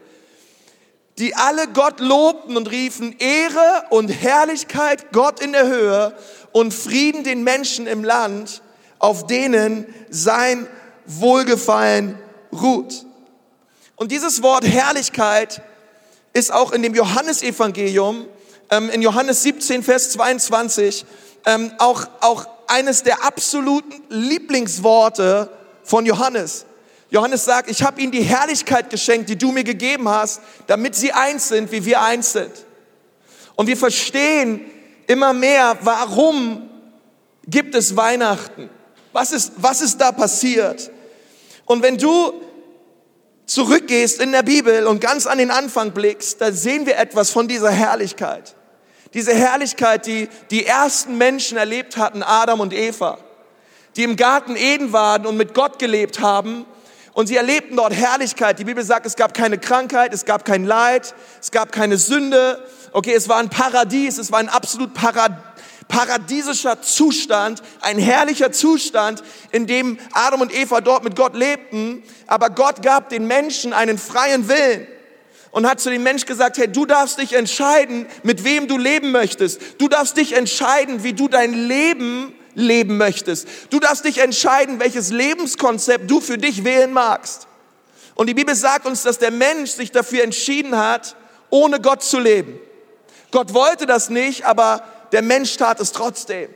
die 1.19 1.35
alle 1.35 1.69
Gott 1.69 2.01
lobten 2.01 2.57
und 2.57 2.71
riefen 2.71 3.17
Ehre 3.19 3.85
und 3.91 4.09
Herrlichkeit 4.09 5.13
Gott 5.13 5.41
in 5.41 5.53
der 5.53 5.67
Höhe 5.67 6.17
und 6.53 6.75
Frieden 6.75 7.25
den 7.25 7.45
Menschen 7.45 7.87
im 7.87 8.03
Land, 8.03 8.63
auf 8.99 9.27
denen 9.27 9.87
sein 10.11 10.67
Wohlgefallen 11.07 12.19
ruht. 12.53 13.07
Und 13.97 14.11
dieses 14.11 14.43
Wort 14.43 14.65
Herrlichkeit 14.67 15.63
ist 16.33 16.53
auch 16.53 16.73
in 16.73 16.83
dem 16.83 16.95
Johannesevangelium, 16.95 18.27
ähm, 18.71 18.91
in 18.91 19.03
Johannes 19.03 19.43
17, 19.43 19.83
Vers 19.83 20.11
22, 20.11 21.05
ähm, 21.47 21.73
auch, 21.79 22.07
auch 22.21 22.47
eines 22.67 23.05
der 23.05 23.25
absoluten 23.25 24.03
Lieblingsworte 24.09 25.51
von 25.85 26.07
Johannes. 26.07 26.67
Johannes 27.15 27.45
sagt, 27.45 27.71
ich 27.71 27.85
habe 27.85 28.01
ihnen 28.01 28.11
die 28.11 28.25
Herrlichkeit 28.25 28.91
geschenkt, 28.91 29.29
die 29.29 29.39
du 29.39 29.53
mir 29.53 29.63
gegeben 29.63 30.09
hast, 30.09 30.41
damit 30.67 30.97
sie 30.97 31.13
eins 31.13 31.47
sind, 31.47 31.71
wie 31.71 31.85
wir 31.85 32.03
eins 32.03 32.33
sind. 32.33 32.51
Und 33.55 33.69
wir 33.69 33.77
verstehen 33.77 34.61
immer 35.07 35.33
mehr, 35.33 35.79
warum 35.83 36.69
gibt 37.47 37.77
es 37.77 37.97
Weihnachten? 37.97 38.69
Was 39.13 39.31
ist, 39.31 39.53
was 39.59 39.81
ist 39.81 40.01
da 40.01 40.11
passiert? 40.11 40.91
Und 41.67 41.85
wenn 41.85 41.99
du 41.99 42.33
zurückgehst 43.47 44.21
in 44.21 44.33
der 44.33 44.43
Bibel 44.43 44.85
und 44.89 45.01
ganz 45.01 45.29
an 45.29 45.39
den 45.39 45.53
Anfang 45.53 45.93
blickst, 45.93 46.41
da 46.41 46.51
sehen 46.51 46.85
wir 46.85 46.99
etwas 46.99 47.31
von 47.31 47.47
dieser 47.47 47.71
Herrlichkeit. 47.71 48.57
Diese 49.13 49.33
Herrlichkeit, 49.33 50.07
die 50.07 50.29
die 50.51 50.67
ersten 50.67 51.17
Menschen 51.17 51.59
erlebt 51.59 51.97
hatten, 51.97 52.25
Adam 52.25 52.59
und 52.59 52.73
Eva, 52.73 53.19
die 53.95 54.03
im 54.03 54.17
Garten 54.17 54.57
Eden 54.57 54.93
waren 54.93 55.27
und 55.27 55.37
mit 55.37 55.55
Gott 55.55 55.79
gelebt 55.79 56.19
haben. 56.19 56.67
Und 57.15 57.29
sie 57.29 57.37
erlebten 57.37 57.77
dort 57.77 57.95
Herrlichkeit. 57.95 58.59
Die 58.59 58.65
Bibel 58.65 58.85
sagt, 58.85 59.07
es 59.07 59.17
gab 59.17 59.33
keine 59.33 59.57
Krankheit, 59.57 60.13
es 60.13 60.25
gab 60.25 60.45
kein 60.45 60.65
Leid, 60.65 61.15
es 61.41 61.53
gab 61.53 61.73
keine 61.73 61.97
Sünde. 61.97 62.63
Okay, 62.93 63.15
es 63.15 63.29
war 63.29 63.39
ein 63.39 63.49
Paradies, 63.49 64.19
es 64.19 64.31
war 64.31 64.41
ein 64.41 64.49
absolut 64.49 64.93
Paradies 64.93 65.39
paradiesischer 65.89 66.81
Zustand, 66.83 67.63
ein 67.81 67.99
herrlicher 67.99 68.53
Zustand, 68.53 69.23
in 69.53 69.67
dem 69.67 69.99
Adam 70.13 70.41
und 70.41 70.55
Eva 70.55 70.81
dort 70.81 71.05
mit 71.05 71.15
Gott 71.15 71.35
lebten. 71.37 72.03
Aber 72.27 72.51
Gott 72.51 72.83
gab 72.83 73.11
den 73.11 73.27
Menschen 73.27 73.73
einen 73.73 73.99
freien 73.99 74.49
Willen 74.49 74.87
und 75.51 75.69
hat 75.69 75.81
zu 75.81 75.91
dem 75.91 76.03
Mensch 76.03 76.27
gesagt, 76.27 76.59
hey, 76.59 76.69
du 76.69 76.87
darfst 76.87 77.21
dich 77.21 77.35
entscheiden, 77.35 78.07
mit 78.23 78.45
wem 78.45 78.67
du 78.67 78.77
leben 78.77 79.13
möchtest. 79.13 79.61
Du 79.79 79.89
darfst 79.89 80.17
dich 80.17 80.33
entscheiden, 80.33 81.05
wie 81.05 81.13
du 81.13 81.29
dein 81.29 81.53
Leben 81.53 82.35
leben 82.55 82.97
möchtest. 82.97 83.47
Du 83.71 83.81
darfst 83.81 84.05
dich 84.05 84.19
entscheiden, 84.19 84.81
welches 84.81 85.11
Lebenskonzept 85.11 86.11
du 86.11 86.21
für 86.21 86.39
dich 86.39 86.65
wählen 86.65 86.93
magst. 86.93 87.47
Und 88.15 88.29
die 88.29 88.35
Bibel 88.35 88.55
sagt 88.55 88.87
uns, 88.87 89.03
dass 89.03 89.19
der 89.19 89.31
Mensch 89.31 89.73
sich 89.73 89.91
dafür 89.91 90.23
entschieden 90.23 90.77
hat, 90.77 91.17
ohne 91.51 91.81
Gott 91.81 92.03
zu 92.03 92.19
leben. 92.19 92.59
Gott 93.31 93.55
wollte 93.55 93.87
das 93.87 94.11
nicht, 94.11 94.45
aber 94.45 94.85
der 95.13 95.23
Mensch 95.23 95.57
tat 95.57 95.81
es 95.81 95.93
trotzdem. 95.93 96.49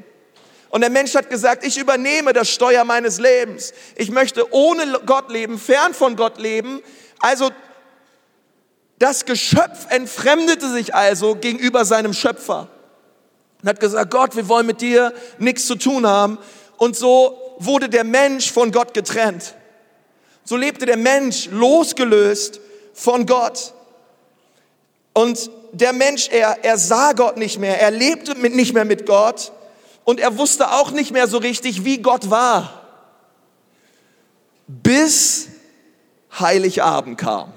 Und 0.70 0.82
der 0.82 0.90
Mensch 0.90 1.14
hat 1.14 1.30
gesagt, 1.30 1.64
ich 1.64 1.78
übernehme 1.78 2.32
das 2.32 2.50
Steuer 2.50 2.84
meines 2.84 3.18
Lebens. 3.18 3.72
Ich 3.96 4.10
möchte 4.10 4.52
ohne 4.52 5.00
Gott 5.06 5.30
leben, 5.30 5.58
fern 5.58 5.94
von 5.94 6.14
Gott 6.14 6.38
leben. 6.38 6.80
Also 7.20 7.50
das 8.98 9.24
Geschöpf 9.24 9.86
entfremdete 9.88 10.70
sich 10.70 10.94
also 10.94 11.36
gegenüber 11.36 11.84
seinem 11.84 12.12
Schöpfer 12.12 12.68
und 13.62 13.68
hat 13.68 13.80
gesagt, 13.80 14.10
Gott, 14.10 14.36
wir 14.36 14.48
wollen 14.48 14.66
mit 14.66 14.80
dir 14.80 15.12
nichts 15.38 15.66
zu 15.66 15.74
tun 15.74 16.06
haben. 16.06 16.38
Und 16.76 16.96
so 16.96 17.56
wurde 17.58 17.88
der 17.88 18.04
Mensch 18.04 18.52
von 18.52 18.70
Gott 18.70 18.94
getrennt. 18.94 19.54
So 20.44 20.56
lebte 20.56 20.86
der 20.86 20.96
Mensch 20.96 21.48
losgelöst 21.50 22.60
von 22.94 23.26
Gott. 23.26 23.74
Und 25.12 25.50
der 25.72 25.92
Mensch, 25.92 26.28
er, 26.28 26.64
er 26.64 26.78
sah 26.78 27.12
Gott 27.12 27.36
nicht 27.36 27.58
mehr, 27.58 27.80
er 27.80 27.90
lebte 27.90 28.34
mit, 28.36 28.54
nicht 28.54 28.72
mehr 28.72 28.84
mit 28.84 29.06
Gott 29.06 29.52
und 30.04 30.20
er 30.20 30.38
wusste 30.38 30.70
auch 30.70 30.90
nicht 30.92 31.10
mehr 31.10 31.26
so 31.26 31.38
richtig, 31.38 31.84
wie 31.84 31.98
Gott 31.98 32.30
war. 32.30 32.86
Bis 34.66 35.48
Heiligabend 36.38 37.18
kam. 37.18 37.52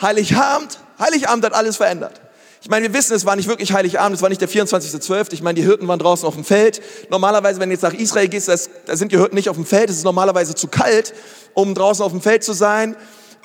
Heiligabend, 0.00 0.78
Heiligabend 0.98 1.44
hat 1.44 1.54
alles 1.54 1.76
verändert. 1.76 2.21
Ich 2.62 2.68
meine, 2.68 2.86
wir 2.86 2.94
wissen, 2.94 3.12
es 3.14 3.26
war 3.26 3.34
nicht 3.34 3.48
wirklich 3.48 3.72
Heiligabend, 3.72 4.14
es 4.14 4.22
war 4.22 4.28
nicht 4.28 4.40
der 4.40 4.48
24.12. 4.48 5.32
Ich 5.32 5.42
meine, 5.42 5.54
die 5.54 5.64
Hirten 5.64 5.88
waren 5.88 5.98
draußen 5.98 6.24
auf 6.28 6.34
dem 6.34 6.44
Feld. 6.44 6.80
Normalerweise, 7.10 7.58
wenn 7.58 7.68
du 7.68 7.74
jetzt 7.74 7.82
nach 7.82 7.92
Israel 7.92 8.28
gehst, 8.28 8.48
da 8.86 8.96
sind 8.96 9.10
die 9.10 9.18
Hirten 9.18 9.34
nicht 9.34 9.48
auf 9.48 9.56
dem 9.56 9.66
Feld. 9.66 9.90
Es 9.90 9.96
ist 9.96 10.04
normalerweise 10.04 10.54
zu 10.54 10.68
kalt, 10.68 11.12
um 11.54 11.74
draußen 11.74 12.04
auf 12.04 12.12
dem 12.12 12.20
Feld 12.20 12.44
zu 12.44 12.52
sein. 12.52 12.94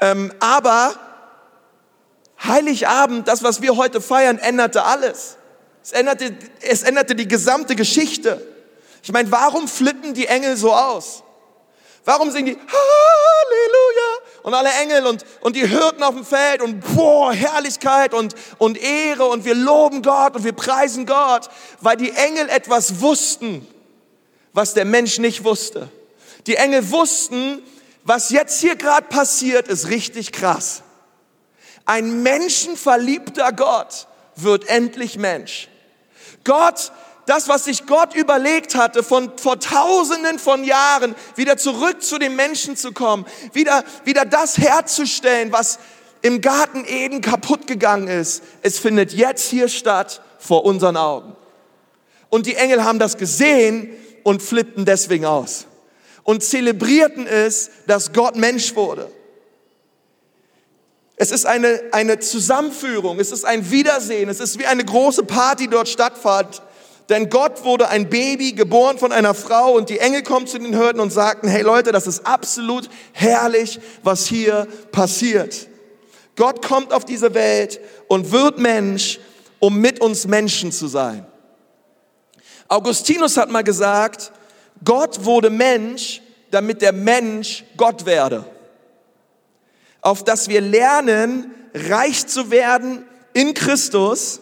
Ähm, 0.02 0.32
aber 0.40 0.94
Heiligabend, 2.44 3.28
das, 3.28 3.42
was 3.42 3.60
wir 3.64 3.76
heute 3.76 4.02
feiern, 4.02 4.38
änderte 4.38 4.84
alles. 4.84 5.38
Es 5.84 5.94
änderte, 5.94 6.38
es 6.62 6.84
änderte 6.84 7.16
die 7.16 7.28
gesamte 7.28 7.76
Geschichte. 7.76 8.46
Ich 9.02 9.12
meine, 9.12 9.32
warum 9.32 9.68
flippen 9.68 10.14
die 10.14 10.28
Engel 10.28 10.58
so 10.58 10.72
aus? 10.72 11.24
Warum 12.06 12.30
singen 12.30 12.46
die 12.46 12.56
Halleluja 12.56 14.17
und 14.48 14.54
alle 14.54 14.72
Engel 14.82 15.06
und, 15.08 15.26
und 15.42 15.58
die 15.58 15.68
Hirten 15.68 16.02
auf 16.04 16.16
dem 16.16 16.24
Feld 16.24 16.62
und 16.62 16.80
boah, 16.96 17.34
Herrlichkeit 17.34 18.14
und, 18.14 18.34
und 18.58 18.78
Ehre 18.82 19.26
und 19.26 19.44
wir 19.44 19.54
loben 19.54 20.02
Gott 20.02 20.38
und 20.38 20.46
wir 20.46 20.54
preisen 20.54 21.06
Gott, 21.06 21.50
weil 21.82 21.98
die 21.98 22.12
Engel 22.12 22.48
etwas 22.48 23.02
wussten, 23.02 23.68
was 24.54 24.74
der 24.74 24.86
Mensch 24.86 25.20
nicht 25.20 25.44
wusste. 25.44 25.90
Die 26.46 26.56
Engel 26.56 26.90
wussten, 26.92 27.62
was 28.06 28.30
jetzt 28.30 28.62
hier 28.62 28.78
gerade 28.78 29.08
passiert, 29.08 29.68
ist 29.68 29.90
richtig 29.90 30.32
krass. 30.32 30.82
Ein 31.84 32.24
menschenverliebter 32.24 33.52
Gott 33.52 34.08
wird 34.38 34.70
endlich 34.70 35.18
Mensch. 35.18 35.68
Gott, 36.46 36.94
das, 37.28 37.48
was 37.48 37.66
sich 37.66 37.86
Gott 37.86 38.16
überlegt 38.16 38.74
hatte, 38.74 39.04
von 39.04 39.32
vor 39.38 39.60
tausenden 39.60 40.40
von 40.40 40.64
Jahren 40.64 41.14
wieder 41.36 41.58
zurück 41.58 42.02
zu 42.02 42.18
den 42.18 42.36
Menschen 42.36 42.76
zu 42.76 42.92
kommen, 42.94 43.26
wieder, 43.54 43.84
wieder 44.06 44.26
das 44.26 44.58
herzustellen, 44.58 45.52
was 45.52 45.78
im 46.22 46.42
Garten 46.42 46.84
Eden 46.86 47.22
kaputt 47.22 47.68
gegangen 47.68 48.08
ist. 48.08 48.42
Es 48.64 48.80
findet 48.80 49.14
jetzt 49.14 49.50
hier 49.50 49.70
statt 49.70 50.22
vor 50.40 50.66
unseren 50.66 50.98
Augen. 50.98 51.36
Und 52.30 52.46
die 52.46 52.56
Engel 52.56 52.84
haben 52.84 52.98
das 52.98 53.18
gesehen 53.18 53.90
und 54.24 54.42
flippten 54.42 54.86
deswegen 54.86 55.26
aus 55.26 55.68
und 56.24 56.44
zelebrierten 56.44 57.26
es, 57.26 57.70
dass 57.88 58.12
Gott 58.12 58.36
Mensch 58.36 58.76
wurde. 58.76 59.10
Es 61.16 61.32
ist 61.32 61.46
eine, 61.46 61.82
eine 61.94 62.20
Zusammenführung, 62.20 63.20
es 63.20 63.32
ist 63.32 63.46
ein 63.46 63.72
Wiedersehen, 63.72 64.28
es 64.28 64.42
ist 64.42 64.60
wie 64.60 64.66
eine 64.66 64.84
große 64.84 65.24
Party 65.24 65.70
dort 65.70 65.88
stattfand. 65.88 66.62
Denn 67.10 67.30
Gott 67.30 67.64
wurde 67.64 67.88
ein 67.88 68.10
Baby, 68.10 68.54
geboren 68.54 68.98
von 68.98 69.12
einer 69.12 69.34
Frau 69.34 69.72
und 69.74 69.90
die 69.90 70.00
Engel 70.00 70.24
kommen 70.24 70.46
zu 70.46 70.60
den 70.60 70.78
Hürden 70.78 71.00
und 71.00 71.12
sagten, 71.12 71.48
hey 71.48 71.62
Leute, 71.62 71.92
das 71.92 72.06
ist 72.06 72.26
absolut 72.26 72.90
herrlich, 73.14 73.80
was 74.04 74.28
hier 74.28 74.68
passiert. 74.92 75.68
Gott 76.36 76.66
kommt 76.66 76.92
auf 76.92 77.06
diese 77.06 77.34
Welt 77.34 77.80
und 78.08 78.32
wird 78.32 78.60
Mensch, 78.60 79.20
um 79.60 79.80
mit 79.80 80.02
uns 80.02 80.28
Menschen 80.28 80.72
zu 80.72 80.88
sein. 80.88 81.26
Augustinus 82.68 83.38
hat 83.38 83.50
mal 83.50 83.64
gesagt, 83.64 84.32
Gott 84.84 85.24
wurde 85.24 85.50
Mensch, 85.50 86.22
damit 86.52 86.82
der 86.82 86.94
Mensch 86.94 87.64
Gott 87.78 88.06
werde 88.06 88.46
auf 90.08 90.24
dass 90.24 90.48
wir 90.48 90.62
lernen, 90.62 91.52
reich 91.74 92.28
zu 92.28 92.50
werden 92.50 93.04
in 93.34 93.54
Christus, 93.54 94.40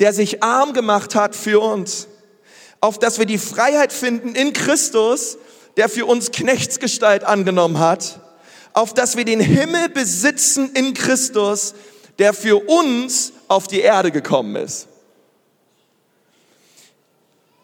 der 0.00 0.14
sich 0.14 0.42
arm 0.42 0.72
gemacht 0.72 1.14
hat 1.14 1.36
für 1.36 1.60
uns. 1.60 2.08
Auf 2.80 2.98
dass 2.98 3.18
wir 3.18 3.26
die 3.26 3.38
Freiheit 3.38 3.92
finden 3.92 4.34
in 4.34 4.54
Christus, 4.54 5.36
der 5.76 5.88
für 5.88 6.06
uns 6.06 6.32
Knechtsgestalt 6.32 7.22
angenommen 7.22 7.78
hat. 7.78 8.20
Auf 8.72 8.94
dass 8.94 9.16
wir 9.16 9.26
den 9.26 9.40
Himmel 9.40 9.90
besitzen 9.90 10.70
in 10.74 10.94
Christus, 10.94 11.74
der 12.18 12.32
für 12.32 12.68
uns 12.68 13.32
auf 13.48 13.68
die 13.68 13.80
Erde 13.80 14.10
gekommen 14.10 14.56
ist. 14.56 14.88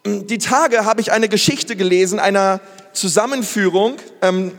Die 0.05 0.37
Tage 0.37 0.85
habe 0.85 1.01
ich 1.01 1.11
eine 1.11 1.27
Geschichte 1.27 1.75
gelesen, 1.75 2.19
einer 2.19 2.61
Zusammenführung. 2.93 3.95
Ähm, 4.21 4.51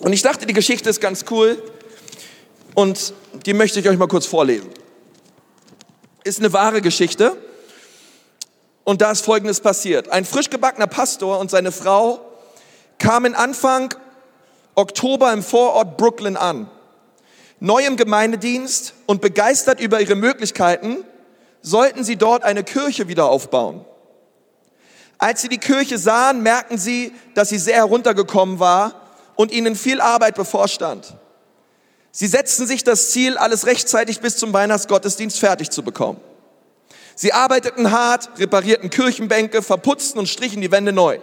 und 0.00 0.12
ich 0.12 0.22
dachte, 0.22 0.44
die 0.44 0.52
Geschichte 0.52 0.90
ist 0.90 1.00
ganz 1.00 1.24
cool 1.30 1.62
und 2.74 3.14
die 3.46 3.54
möchte 3.54 3.80
ich 3.80 3.88
euch 3.88 3.96
mal 3.96 4.08
kurz 4.08 4.26
vorlesen. 4.26 4.68
Ist 6.26 6.40
eine 6.40 6.52
wahre 6.52 6.82
Geschichte 6.82 7.36
und 8.82 9.00
da 9.00 9.12
ist 9.12 9.24
Folgendes 9.24 9.60
passiert. 9.60 10.08
Ein 10.08 10.24
frisch 10.24 10.50
gebackener 10.50 10.88
Pastor 10.88 11.38
und 11.38 11.52
seine 11.52 11.70
Frau 11.70 12.18
kamen 12.98 13.36
Anfang 13.36 13.94
Oktober 14.74 15.32
im 15.32 15.44
Vorort 15.44 15.96
Brooklyn 15.96 16.36
an. 16.36 16.68
Neu 17.60 17.86
im 17.86 17.96
Gemeindedienst 17.96 18.94
und 19.06 19.20
begeistert 19.20 19.78
über 19.78 20.00
ihre 20.00 20.16
Möglichkeiten, 20.16 21.04
sollten 21.62 22.02
sie 22.02 22.16
dort 22.16 22.42
eine 22.42 22.64
Kirche 22.64 23.06
wieder 23.06 23.26
aufbauen. 23.26 23.84
Als 25.18 25.42
sie 25.42 25.48
die 25.48 25.58
Kirche 25.58 25.96
sahen, 25.96 26.42
merkten 26.42 26.76
sie, 26.76 27.14
dass 27.36 27.50
sie 27.50 27.58
sehr 27.58 27.76
heruntergekommen 27.76 28.58
war 28.58 29.00
und 29.36 29.52
ihnen 29.52 29.76
viel 29.76 30.00
Arbeit 30.00 30.34
bevorstand. 30.34 31.14
Sie 32.18 32.28
setzten 32.28 32.66
sich 32.66 32.82
das 32.82 33.10
Ziel, 33.10 33.36
alles 33.36 33.66
rechtzeitig 33.66 34.20
bis 34.20 34.38
zum 34.38 34.54
Weihnachtsgottesdienst 34.54 35.38
fertig 35.38 35.68
zu 35.68 35.82
bekommen. 35.82 36.18
Sie 37.14 37.34
arbeiteten 37.34 37.90
hart, 37.90 38.30
reparierten 38.38 38.88
Kirchenbänke, 38.88 39.60
verputzten 39.60 40.18
und 40.18 40.26
strichen 40.26 40.62
die 40.62 40.72
Wände 40.72 40.94
neu. 40.94 41.18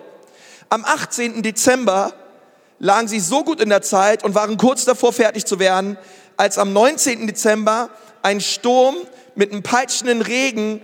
Am 0.70 0.86
18. 0.86 1.42
Dezember 1.42 2.14
lagen 2.78 3.08
sie 3.08 3.20
so 3.20 3.44
gut 3.44 3.60
in 3.60 3.70
der 3.70 3.82
Zeit 3.82 4.24
und 4.24 4.36
waren 4.36 4.56
kurz 4.58 4.86
davor 4.86 5.14
fertig 5.14 5.46
zu 5.46 5.58
werden, 5.58 5.98
als 6.38 6.60
am 6.60 6.74
19. 6.74 7.26
Dezember 7.26 7.90
ein 8.22 8.40
Sturm 8.40 8.96
mit 9.34 9.52
einem 9.52 9.64
peitschenden 9.64 10.22
Regen 10.22 10.80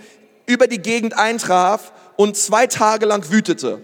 über 0.48 0.66
die 0.66 0.82
Gegend 0.82 1.20
eintraf 1.20 1.94
und 2.16 2.36
zwei 2.36 2.66
Tage 2.66 3.06
lang 3.06 3.30
wütete. 3.30 3.80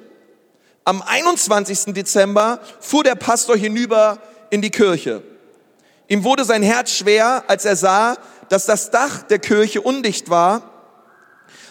Am 0.86 1.04
21. 1.04 1.94
Dezember 1.94 2.62
fuhr 2.80 3.04
der 3.04 3.14
Pastor 3.14 3.56
hinüber 3.56 4.18
in 4.50 4.64
die 4.64 4.72
Kirche. 4.72 5.22
Ihm 6.08 6.24
wurde 6.24 6.46
sein 6.46 6.64
Herz 6.64 6.92
schwer, 6.92 7.44
als 7.48 7.66
er 7.66 7.76
sah, 7.76 8.16
dass 8.50 8.66
das 8.66 8.92
Dach 8.92 9.24
der 9.24 9.40
Kirche 9.40 9.82
undicht 9.82 10.30
war, 10.30 10.62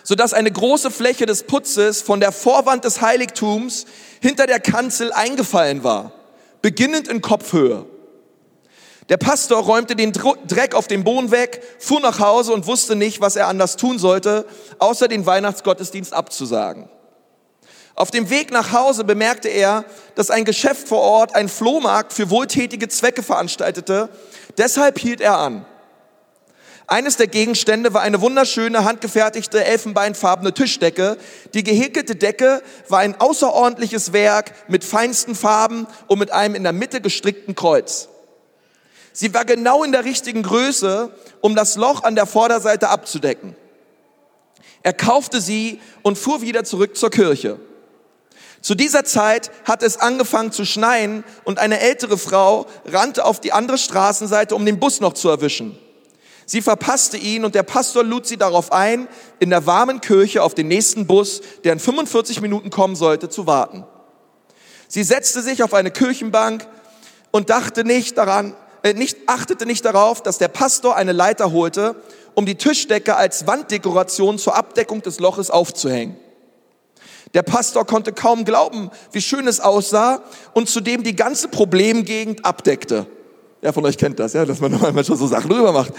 so 0.03 0.14
dass 0.14 0.35
eine 0.35 0.50
große 0.50 0.91
Fläche 0.91 1.26
des 1.26 1.45
Putzes 1.45 2.03
von 2.03 2.21
der 2.21 2.33
Vorwand 2.33 2.85
des 2.85 3.00
Heiligtums 3.00 3.87
hinter 4.21 4.47
der 4.47 4.61
Kanzel 4.61 5.12
eingefallen 5.12 5.85
war. 5.85 6.12
beginnend 6.64 7.09
in 7.09 7.21
Kopfhöhe. 7.21 7.85
Der 9.11 9.19
Pastor 9.19 9.62
räumte 9.62 9.97
den 9.97 10.12
Dreck 10.12 10.75
auf 10.75 10.87
dem 10.87 11.05
Boden 11.05 11.31
weg, 11.31 11.62
fuhr 11.79 12.00
nach 12.00 12.21
Hause 12.21 12.55
und 12.55 12.67
wusste 12.67 12.97
nicht, 12.97 13.21
was 13.21 13.37
er 13.37 13.49
anders 13.49 13.76
tun 13.76 13.99
sollte, 13.99 14.47
außer 14.79 15.07
den 15.07 15.26
Weihnachtsgottesdienst 15.26 16.14
abzusagen. 16.14 16.88
Auf 17.97 18.11
dem 18.11 18.29
Weg 18.29 18.51
nach 18.51 18.73
Hause 18.73 19.05
bemerkte 19.05 19.49
er, 19.49 19.85
dass 20.17 20.31
ein 20.31 20.45
Geschäft 20.45 20.89
vor 20.89 21.01
Ort 21.01 21.37
einen 21.37 21.49
Flohmarkt 21.49 22.13
für 22.13 22.29
wohltätige 22.29 22.89
Zwecke 22.89 23.23
veranstaltete. 23.23 24.09
Deshalb 24.59 24.99
hielt 24.99 25.21
er 25.21 25.39
an. 25.39 25.65
Eines 26.87 27.17
der 27.17 27.29
Gegenstände 27.29 27.95
war 27.95 28.03
eine 28.03 28.21
wunderschöne, 28.21 28.85
handgefertigte, 28.85 29.65
elfenbeinfarbene 29.65 30.53
Tischdecke. 30.53 31.17
Die 31.55 31.65
gehäkelte 31.65 32.15
Decke 32.15 32.63
war 32.89 32.99
ein 32.99 33.19
außerordentliches 33.19 34.13
Werk 34.13 34.53
mit 34.69 34.85
feinsten 34.85 35.35
Farben 35.35 35.87
und 36.09 36.19
mit 36.19 36.31
einem 36.31 36.57
in 36.57 36.63
der 36.63 36.73
Mitte 36.73 37.01
gestrickten 37.01 37.55
Kreuz. 37.55 38.09
Sie 39.13 39.33
war 39.33 39.45
genau 39.45 39.85
in 39.85 39.93
der 39.93 40.05
richtigen 40.05 40.43
Größe, 40.43 41.11
um 41.41 41.55
das 41.55 41.77
Loch 41.77 42.03
an 42.03 42.17
der 42.17 42.27
Vorderseite 42.27 42.89
abzudecken. 42.89 43.57
Er 44.83 44.93
kaufte 44.93 45.41
sie 45.41 45.81
und 46.03 46.19
fuhr 46.19 46.43
wieder 46.43 46.65
zurück 46.65 46.97
zur 46.97 47.11
Kirche. 47.11 47.59
Zu 48.64 48.75
dieser 48.75 49.04
Zeit 49.04 49.50
hat 49.66 49.83
es 49.83 50.00
angefangen 50.00 50.50
zu 50.50 50.64
schneien 50.64 51.23
und 51.44 51.59
eine 51.59 51.80
ältere 51.80 52.16
Frau 52.16 52.64
rannte 52.87 53.26
auf 53.26 53.38
die 53.38 53.52
andere 53.52 53.76
Straßenseite, 53.76 54.54
um 54.54 54.64
den 54.64 54.80
Bus 54.80 55.00
noch 55.00 55.12
zu 55.12 55.28
erwischen. 55.28 55.78
Sie 56.47 56.62
verpasste 56.62 57.18
ihn 57.18 57.44
und 57.44 57.54
der 57.54 57.62
Pastor 57.62 58.02
lud 58.02 58.26
sie 58.26 58.38
darauf 58.38 58.73
ein, 58.73 59.06
in 59.38 59.50
der 59.50 59.66
warmen 59.66 60.00
Kirche 60.00 60.42
auf 60.42 60.54
den 60.54 60.68
nächsten 60.68 61.06
Bus, 61.06 61.42
der 61.64 61.75
in 61.75 61.78
45 61.78 62.40
Minuten 62.40 62.71
kommen 62.71 62.97
sollte, 62.97 63.28
zu 63.28 63.47
warten. 63.47 63.85
Sie 64.88 65.04
setzte 65.04 65.42
sich 65.42 65.62
auf 65.62 65.75
eine 65.75 65.90
Kirchenbank 65.90 66.66
und 67.33 67.50
dachte 67.50 67.85
nicht 67.85 68.16
daran, 68.16 68.56
äh, 68.83 68.94
nicht, 68.94 69.18
achtete 69.26 69.66
nicht 69.66 69.85
darauf, 69.85 70.23
dass 70.23 70.38
der 70.38 70.49
Pastor 70.49 70.97
eine 70.97 71.12
Leiter 71.12 71.52
holte, 71.52 71.97
um 72.33 72.47
die 72.47 72.54
Tischdecke 72.54 73.14
als 73.16 73.47
Wanddekoration 73.47 74.38
zur 74.38 74.56
Abdeckung 74.56 75.02
des 75.02 75.21
Loches 75.21 75.50
aufzuhängen. 75.50 76.16
Der 77.35 77.43
Pastor 77.43 77.85
konnte 77.85 78.12
kaum 78.12 78.45
glauben, 78.45 78.91
wie 79.12 79.21
schön 79.21 79.49
es 79.49 79.61
aussah 79.61 80.23
und 80.53 80.69
zudem 80.69 81.03
die 81.03 81.17
ganze 81.17 81.49
Problemgegend 81.49 82.45
abdeckte. 82.45 83.07
Wer 83.61 83.73
von 83.73 83.85
euch 83.85 83.99
kennt 83.99 84.21
das, 84.21 84.33
ja, 84.35 84.45
dass 84.45 84.61
man 84.61 84.73
manchmal 84.81 85.05
schon 85.05 85.17
so 85.17 85.26
Sachen 85.26 85.50
rüber 85.50 85.73
macht. 85.73 85.93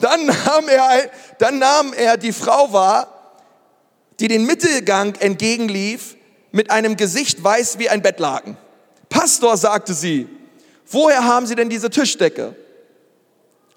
Dann 0.00 0.26
nahm 0.26 0.68
er, 0.68 1.10
dann 1.38 1.58
nahm 1.58 1.92
er 1.92 2.16
die 2.16 2.32
Frau 2.32 2.72
wahr, 2.72 3.08
die 4.18 4.28
den 4.28 4.46
Mittelgang 4.46 5.14
entgegenlief, 5.16 6.16
mit 6.50 6.70
einem 6.70 6.96
Gesicht 6.96 7.42
weiß 7.42 7.78
wie 7.78 7.88
ein 7.88 8.02
Bettlaken. 8.02 8.56
Pastor, 9.08 9.56
sagte 9.56 9.92
sie, 9.92 10.28
woher 10.86 11.24
haben 11.24 11.46
Sie 11.46 11.54
denn 11.54 11.68
diese 11.68 11.90
Tischdecke? 11.90 12.54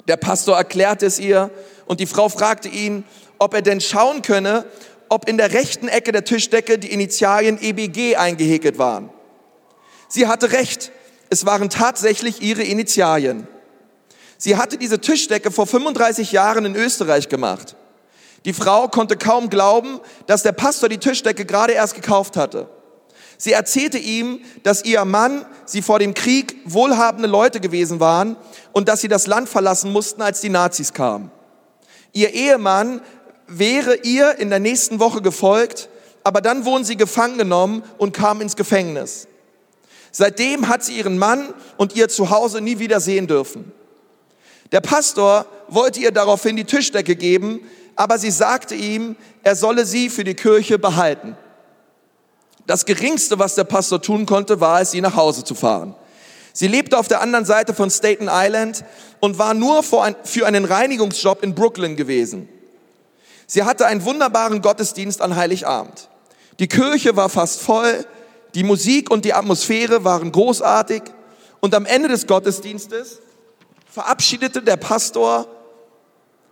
Der 0.07 0.17
Pastor 0.17 0.57
erklärte 0.57 1.05
es 1.05 1.19
ihr 1.19 1.49
und 1.85 1.99
die 1.99 2.05
Frau 2.05 2.29
fragte 2.29 2.69
ihn, 2.69 3.03
ob 3.39 3.53
er 3.53 3.61
denn 3.61 3.81
schauen 3.81 4.21
könne, 4.21 4.65
ob 5.09 5.27
in 5.27 5.37
der 5.37 5.53
rechten 5.53 5.87
Ecke 5.87 6.11
der 6.11 6.23
Tischdecke 6.23 6.77
die 6.77 6.91
Initialien 6.91 7.57
EBG 7.61 8.15
eingehäkelt 8.15 8.77
waren. 8.77 9.09
Sie 10.07 10.27
hatte 10.27 10.51
recht, 10.51 10.91
es 11.29 11.45
waren 11.45 11.69
tatsächlich 11.69 12.41
ihre 12.41 12.63
Initialien. 12.63 13.47
Sie 14.37 14.55
hatte 14.55 14.77
diese 14.77 14.99
Tischdecke 15.01 15.51
vor 15.51 15.67
35 15.67 16.31
Jahren 16.31 16.65
in 16.65 16.75
Österreich 16.75 17.27
gemacht. 17.27 17.75
Die 18.45 18.53
Frau 18.53 18.87
konnte 18.87 19.17
kaum 19.17 19.49
glauben, 19.49 19.99
dass 20.27 20.43
der 20.43 20.51
Pastor 20.51 20.89
die 20.89 20.99
Tischdecke 20.99 21.45
gerade 21.45 21.73
erst 21.73 21.95
gekauft 21.95 22.37
hatte. 22.37 22.69
Sie 23.37 23.51
erzählte 23.51 23.97
ihm, 23.97 24.41
dass 24.63 24.83
ihr 24.85 25.03
Mann 25.05 25.45
sie 25.65 25.81
vor 25.81 25.99
dem 25.99 26.13
Krieg 26.13 26.55
wohlhabende 26.65 27.27
Leute 27.27 27.59
gewesen 27.59 27.99
waren 27.99 28.35
und 28.71 28.87
dass 28.87 29.01
sie 29.01 29.07
das 29.07 29.27
Land 29.27 29.49
verlassen 29.49 29.91
mussten, 29.91 30.21
als 30.21 30.41
die 30.41 30.49
Nazis 30.49 30.93
kamen. 30.93 31.31
Ihr 32.13 32.33
Ehemann 32.33 33.01
wäre 33.47 33.95
ihr 34.03 34.37
in 34.39 34.49
der 34.49 34.59
nächsten 34.59 34.99
Woche 34.99 35.21
gefolgt, 35.21 35.89
aber 36.23 36.41
dann 36.41 36.65
wurden 36.65 36.83
sie 36.83 36.97
gefangen 36.97 37.37
genommen 37.37 37.83
und 37.97 38.13
kamen 38.13 38.41
ins 38.41 38.55
Gefängnis. 38.55 39.27
Seitdem 40.11 40.67
hat 40.67 40.83
sie 40.83 40.97
ihren 40.97 41.17
Mann 41.17 41.53
und 41.77 41.95
ihr 41.95 42.09
Zuhause 42.09 42.61
nie 42.61 42.79
wieder 42.79 42.99
sehen 42.99 43.27
dürfen. 43.27 43.71
Der 44.71 44.81
Pastor 44.81 45.45
wollte 45.69 45.99
ihr 45.99 46.11
daraufhin 46.11 46.55
die 46.55 46.65
Tischdecke 46.65 47.15
geben, 47.15 47.61
aber 47.95 48.17
sie 48.17 48.31
sagte 48.31 48.75
ihm, 48.75 49.15
er 49.43 49.55
solle 49.55 49.85
sie 49.85 50.09
für 50.09 50.23
die 50.23 50.33
Kirche 50.33 50.77
behalten. 50.77 51.37
Das 52.65 52.85
Geringste, 52.85 53.39
was 53.39 53.55
der 53.55 53.63
Pastor 53.63 54.01
tun 54.01 54.25
konnte, 54.25 54.59
war 54.59 54.81
es, 54.81 54.91
sie 54.91 55.01
nach 55.01 55.15
Hause 55.15 55.43
zu 55.43 55.55
fahren. 55.55 55.95
Sie 56.51 56.67
lebte 56.67 56.97
auf 56.97 57.07
der 57.07 57.21
anderen 57.21 57.45
Seite 57.45 57.73
von 57.73 57.89
Staten 57.89 58.27
Island 58.29 58.83
und 59.19 59.37
war 59.37 59.53
nur 59.53 59.83
für 59.83 60.45
einen 60.45 60.65
Reinigungsjob 60.65 61.43
in 61.43 61.55
Brooklyn 61.55 61.95
gewesen. 61.95 62.49
Sie 63.47 63.63
hatte 63.63 63.85
einen 63.85 64.03
wunderbaren 64.03 64.61
Gottesdienst 64.61 65.21
an 65.21 65.37
Heiligabend. 65.37 66.09
Die 66.59 66.67
Kirche 66.67 67.15
war 67.15 67.29
fast 67.29 67.61
voll, 67.61 68.05
die 68.53 68.63
Musik 68.63 69.09
und 69.09 69.23
die 69.23 69.33
Atmosphäre 69.33 70.03
waren 70.03 70.31
großartig 70.31 71.03
und 71.61 71.73
am 71.73 71.85
Ende 71.85 72.09
des 72.09 72.27
Gottesdienstes 72.27 73.21
verabschiedete 73.89 74.61
der 74.61 74.75
Pastor 74.75 75.47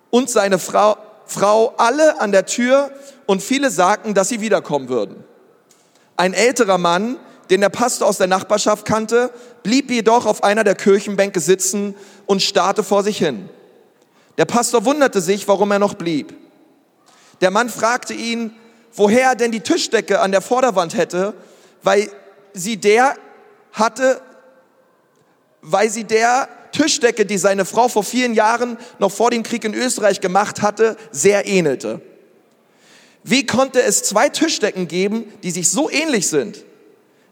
und 0.09 0.29
seine 0.29 0.57
Frau, 0.57 0.95
Frau 1.25 1.73
alle 1.77 2.21
an 2.21 2.31
der 2.31 2.45
Tür 2.45 2.91
und 3.25 3.43
viele 3.43 3.69
sagten, 3.69 4.13
dass 4.13 4.29
sie 4.29 4.39
wiederkommen 4.39 4.87
würden. 4.87 5.23
Ein 6.15 6.33
älterer 6.33 6.77
Mann, 6.77 7.17
den 7.49 7.61
der 7.61 7.69
Pastor 7.69 8.07
aus 8.07 8.17
der 8.17 8.27
Nachbarschaft 8.27 8.85
kannte, 8.85 9.31
blieb 9.63 9.91
jedoch 9.91 10.25
auf 10.25 10.43
einer 10.43 10.63
der 10.63 10.75
Kirchenbänke 10.75 11.41
sitzen 11.41 11.95
und 12.25 12.41
starrte 12.41 12.83
vor 12.83 13.03
sich 13.03 13.17
hin. 13.17 13.49
Der 14.37 14.45
Pastor 14.45 14.85
wunderte 14.85 15.19
sich, 15.19 15.47
warum 15.47 15.71
er 15.71 15.79
noch 15.79 15.95
blieb. 15.95 16.44
Der 17.41 17.51
Mann 17.51 17.69
fragte 17.69 18.13
ihn, 18.13 18.53
woher 18.93 19.29
er 19.29 19.35
denn 19.35 19.51
die 19.51 19.59
Tischdecke 19.59 20.19
an 20.19 20.31
der 20.31 20.41
Vorderwand 20.41 20.95
hätte 20.95 21.33
weil 21.85 22.09
sie 22.53 22.77
der 22.77 23.15
hatte, 23.71 24.21
weil 25.61 25.89
sie 25.89 26.03
der 26.03 26.49
Tischdecke, 26.71 27.25
die 27.25 27.37
seine 27.37 27.63
Frau 27.63 27.87
vor 27.87 28.03
vielen 28.03 28.33
Jahren 28.33 28.77
noch 28.99 29.11
vor 29.11 29.29
dem 29.29 29.43
Krieg 29.43 29.63
in 29.63 29.73
Österreich 29.73 30.19
gemacht 30.19 30.61
hatte, 30.61 30.97
sehr 31.11 31.45
ähnelte. 31.45 32.01
Wie 33.23 33.45
konnte 33.45 33.81
es 33.81 34.03
zwei 34.03 34.29
Tischdecken 34.29 34.87
geben, 34.87 35.31
die 35.43 35.51
sich 35.51 35.69
so 35.69 35.89
ähnlich 35.89 36.27
sind? 36.27 36.65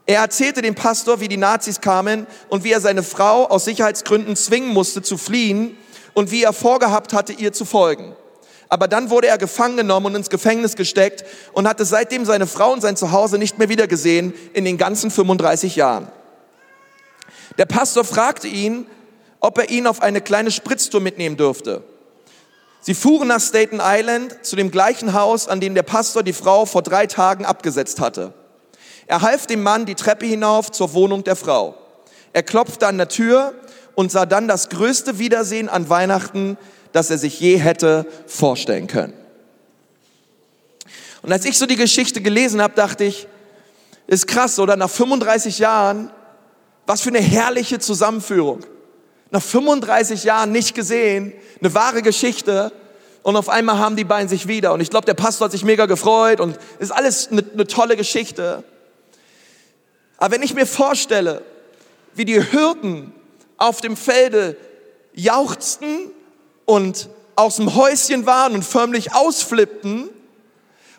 Er 0.06 0.20
erzählte 0.20 0.62
dem 0.62 0.74
Pastor, 0.74 1.20
wie 1.20 1.28
die 1.28 1.36
Nazis 1.36 1.80
kamen 1.80 2.26
und 2.48 2.62
wie 2.62 2.72
er 2.72 2.80
seine 2.80 3.02
Frau 3.02 3.46
aus 3.46 3.64
Sicherheitsgründen 3.64 4.36
zwingen 4.36 4.68
musste 4.68 5.02
zu 5.02 5.16
fliehen 5.16 5.76
und 6.12 6.30
wie 6.30 6.42
er 6.42 6.52
vorgehabt 6.52 7.12
hatte, 7.12 7.32
ihr 7.32 7.52
zu 7.52 7.64
folgen. 7.64 8.14
Aber 8.68 8.88
dann 8.88 9.10
wurde 9.10 9.28
er 9.28 9.38
gefangen 9.38 9.76
genommen 9.76 10.06
und 10.06 10.14
ins 10.14 10.30
Gefängnis 10.30 10.76
gesteckt 10.76 11.24
und 11.52 11.68
hatte 11.68 11.84
seitdem 11.84 12.24
seine 12.24 12.46
Frau 12.46 12.72
und 12.72 12.80
sein 12.80 12.96
Zuhause 12.96 13.38
nicht 13.38 13.58
mehr 13.58 13.68
wiedergesehen 13.68 14.32
in 14.52 14.64
den 14.64 14.78
ganzen 14.78 15.10
35 15.10 15.76
Jahren. 15.76 16.08
Der 17.58 17.66
Pastor 17.66 18.04
fragte 18.04 18.48
ihn, 18.48 18.86
ob 19.40 19.58
er 19.58 19.70
ihn 19.70 19.86
auf 19.86 20.02
eine 20.02 20.20
kleine 20.20 20.50
Spritztour 20.50 21.00
mitnehmen 21.00 21.36
dürfte. 21.36 21.82
Sie 22.80 22.94
fuhren 22.94 23.28
nach 23.28 23.40
Staten 23.40 23.80
Island 23.82 24.36
zu 24.42 24.56
dem 24.56 24.70
gleichen 24.70 25.14
Haus, 25.14 25.48
an 25.48 25.60
dem 25.60 25.74
der 25.74 25.82
Pastor 25.82 26.22
die 26.22 26.32
Frau 26.32 26.66
vor 26.66 26.82
drei 26.82 27.06
Tagen 27.06 27.44
abgesetzt 27.44 28.00
hatte. 28.00 28.32
Er 29.06 29.22
half 29.22 29.46
dem 29.46 29.62
Mann 29.62 29.86
die 29.86 29.94
Treppe 29.94 30.26
hinauf 30.26 30.70
zur 30.70 30.92
Wohnung 30.94 31.24
der 31.24 31.36
Frau. 31.36 31.76
Er 32.32 32.42
klopfte 32.42 32.86
an 32.86 32.98
der 32.98 33.08
Tür 33.08 33.54
und 33.94 34.10
sah 34.10 34.26
dann 34.26 34.48
das 34.48 34.68
größte 34.68 35.18
Wiedersehen 35.18 35.68
an 35.68 35.88
Weihnachten, 35.88 36.58
das 36.94 37.10
er 37.10 37.18
sich 37.18 37.40
je 37.40 37.56
hätte 37.56 38.06
vorstellen 38.28 38.86
können. 38.86 39.14
Und 41.22 41.32
als 41.32 41.44
ich 41.44 41.58
so 41.58 41.66
die 41.66 41.74
Geschichte 41.74 42.20
gelesen 42.20 42.62
habe, 42.62 42.74
dachte 42.74 43.02
ich, 43.02 43.26
ist 44.06 44.28
krass, 44.28 44.60
oder? 44.60 44.76
Nach 44.76 44.88
35 44.88 45.58
Jahren, 45.58 46.12
was 46.86 47.00
für 47.00 47.08
eine 47.08 47.18
herrliche 47.18 47.80
Zusammenführung. 47.80 48.64
Nach 49.32 49.42
35 49.42 50.22
Jahren 50.22 50.52
nicht 50.52 50.76
gesehen, 50.76 51.32
eine 51.60 51.74
wahre 51.74 52.00
Geschichte. 52.00 52.70
Und 53.24 53.34
auf 53.34 53.48
einmal 53.48 53.78
haben 53.78 53.96
die 53.96 54.04
beiden 54.04 54.28
sich 54.28 54.46
wieder. 54.46 54.72
Und 54.72 54.80
ich 54.80 54.90
glaube, 54.90 55.06
der 55.06 55.14
Pastor 55.14 55.46
hat 55.46 55.52
sich 55.52 55.64
mega 55.64 55.86
gefreut 55.86 56.38
und 56.38 56.56
ist 56.78 56.92
alles 56.92 57.28
eine, 57.28 57.42
eine 57.54 57.66
tolle 57.66 57.96
Geschichte. 57.96 58.62
Aber 60.18 60.32
wenn 60.32 60.42
ich 60.44 60.54
mir 60.54 60.66
vorstelle, 60.66 61.42
wie 62.14 62.24
die 62.24 62.40
Hürden 62.52 63.12
auf 63.56 63.80
dem 63.80 63.96
Felde 63.96 64.56
jauchzten 65.12 66.12
und 66.64 67.08
aus 67.36 67.56
dem 67.56 67.74
Häuschen 67.74 68.26
waren 68.26 68.54
und 68.54 68.64
förmlich 68.64 69.14
ausflippten 69.14 70.08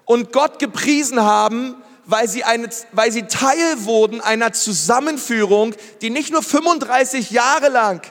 und 0.05 0.31
Gott 0.31 0.59
gepriesen 0.59 1.21
haben, 1.21 1.75
weil 2.05 2.27
sie, 2.27 2.43
eine, 2.43 2.69
weil 2.91 3.11
sie 3.11 3.23
Teil 3.23 3.85
wurden 3.85 4.21
einer 4.21 4.53
Zusammenführung, 4.53 5.75
die 6.01 6.09
nicht 6.09 6.31
nur 6.31 6.43
35 6.43 7.31
Jahre 7.31 7.69
lang 7.69 8.01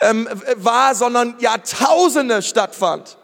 ähm, 0.00 0.28
war, 0.56 0.94
sondern 0.94 1.34
Jahrtausende 1.40 2.42
stattfand. 2.42 3.16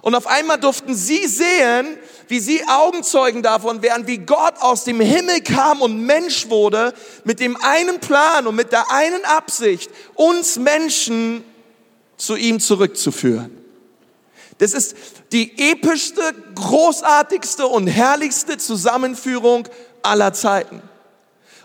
Und 0.00 0.14
auf 0.14 0.26
einmal 0.26 0.58
durften 0.58 0.94
sie 0.94 1.26
sehen, 1.26 1.98
wie 2.28 2.40
sie 2.40 2.62
Augenzeugen 2.68 3.42
davon 3.42 3.82
wären, 3.82 4.06
wie 4.06 4.18
Gott 4.18 4.54
aus 4.60 4.84
dem 4.84 5.00
Himmel 5.00 5.40
kam 5.40 5.80
und 5.82 6.00
Mensch 6.00 6.48
wurde, 6.50 6.92
mit 7.24 7.40
dem 7.40 7.56
einen 7.62 8.00
Plan 8.00 8.46
und 8.46 8.54
mit 8.54 8.72
der 8.72 8.90
einen 8.90 9.24
Absicht, 9.24 9.90
uns 10.14 10.56
Menschen 10.56 11.44
zu 12.16 12.36
ihm 12.36 12.60
zurückzuführen. 12.60 13.50
Das 14.58 14.72
ist 14.72 14.94
die 15.32 15.70
epischste, 15.72 16.22
großartigste 16.54 17.66
und 17.66 17.86
herrlichste 17.86 18.56
Zusammenführung 18.56 19.68
aller 20.02 20.32
Zeiten. 20.32 20.82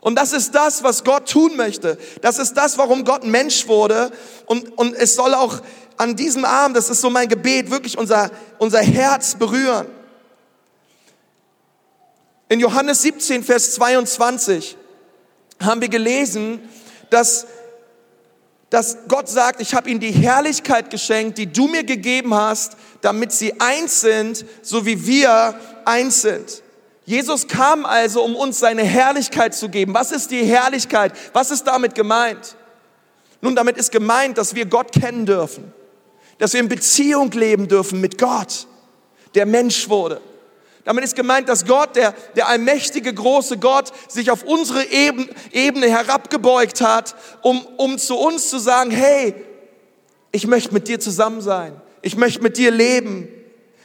Und 0.02 0.16
das 0.16 0.34
ist 0.34 0.56
das, 0.56 0.82
was 0.84 1.04
Gott 1.04 1.30
tun 1.30 1.56
möchte. 1.56 1.98
Das 2.22 2.40
ist 2.40 2.54
das, 2.54 2.78
warum 2.78 3.04
Gott 3.04 3.24
Mensch 3.24 3.68
wurde. 3.68 4.12
Und, 4.46 4.78
und 4.78 4.96
es 4.96 5.16
soll 5.16 5.34
auch 5.34 5.62
an 5.98 6.16
diesem 6.16 6.46
Abend, 6.46 6.78
das 6.78 6.90
ist 6.90 7.02
so 7.02 7.10
mein 7.10 7.28
Gebet, 7.28 7.70
wirklich 7.70 7.98
unser, 7.98 8.32
unser 8.58 8.80
Herz 8.80 9.36
berühren. 9.36 9.88
In 12.48 12.60
Johannes 12.60 13.02
17, 13.02 13.44
Vers 13.44 13.76
22 13.76 14.78
haben 15.62 15.82
wir 15.82 15.90
gelesen, 15.90 16.62
dass, 17.10 17.46
dass 18.70 18.98
Gott 19.08 19.28
sagt, 19.28 19.62
ich 19.62 19.74
habe 19.74 19.90
ihnen 19.90 20.00
die 20.00 20.12
Herrlichkeit 20.12 20.90
geschenkt, 20.90 21.38
die 21.38 21.52
du 21.52 21.68
mir 21.68 21.84
gegeben 21.84 22.34
hast, 22.34 22.78
damit 23.02 23.32
sie 23.32 23.60
eins 23.60 24.02
sind, 24.02 24.46
so 24.62 24.86
wie 24.86 25.08
wir 25.08 25.60
eins 25.86 26.22
sind. 26.22 26.62
Jesus 27.06 27.48
kam 27.48 27.86
also, 27.86 28.24
um 28.24 28.36
uns 28.36 28.60
seine 28.60 28.84
Herrlichkeit 28.84 29.56
zu 29.56 29.70
geben. 29.70 29.96
Was 29.96 30.12
ist 30.12 30.30
die 30.30 30.46
Herrlichkeit? 30.46 31.14
Was 31.34 31.50
ist 31.50 31.64
damit 31.64 31.96
gemeint? 31.96 32.56
Nun, 33.42 33.56
damit 33.56 33.78
ist 33.78 33.92
gemeint, 33.92 34.38
dass 34.38 34.54
wir 34.54 34.66
Gott 34.66 34.92
kennen 34.92 35.26
dürfen, 35.26 35.74
dass 36.38 36.54
wir 36.54 36.60
in 36.60 36.70
Beziehung 36.70 37.32
leben 37.32 37.68
dürfen 37.68 38.00
mit 38.00 38.20
Gott, 38.20 38.68
der 39.34 39.48
Mensch 39.48 39.90
wurde. 39.90 40.22
Damit 40.86 41.04
ist 41.04 41.16
gemeint, 41.16 41.50
dass 41.50 41.66
Gott, 41.66 41.96
der, 41.96 42.14
der 42.36 42.48
allmächtige, 42.48 43.14
große 43.14 43.58
Gott, 43.58 43.92
sich 44.08 44.32
auf 44.32 44.44
unsere 44.44 44.86
Ebene, 44.86 45.88
herabgebeugt 45.90 46.82
hat, 46.82 47.16
um, 47.42 47.66
um 47.78 47.98
zu 47.98 48.18
uns 48.18 48.50
zu 48.50 48.60
sagen, 48.60 48.92
hey, 48.92 49.36
ich 50.32 50.48
möchte 50.48 50.74
mit 50.74 50.88
dir 50.88 51.00
zusammen 51.00 51.42
sein. 51.42 51.80
Ich 52.02 52.16
möchte 52.16 52.42
mit 52.42 52.58
dir 52.58 52.72
leben. 52.72 53.28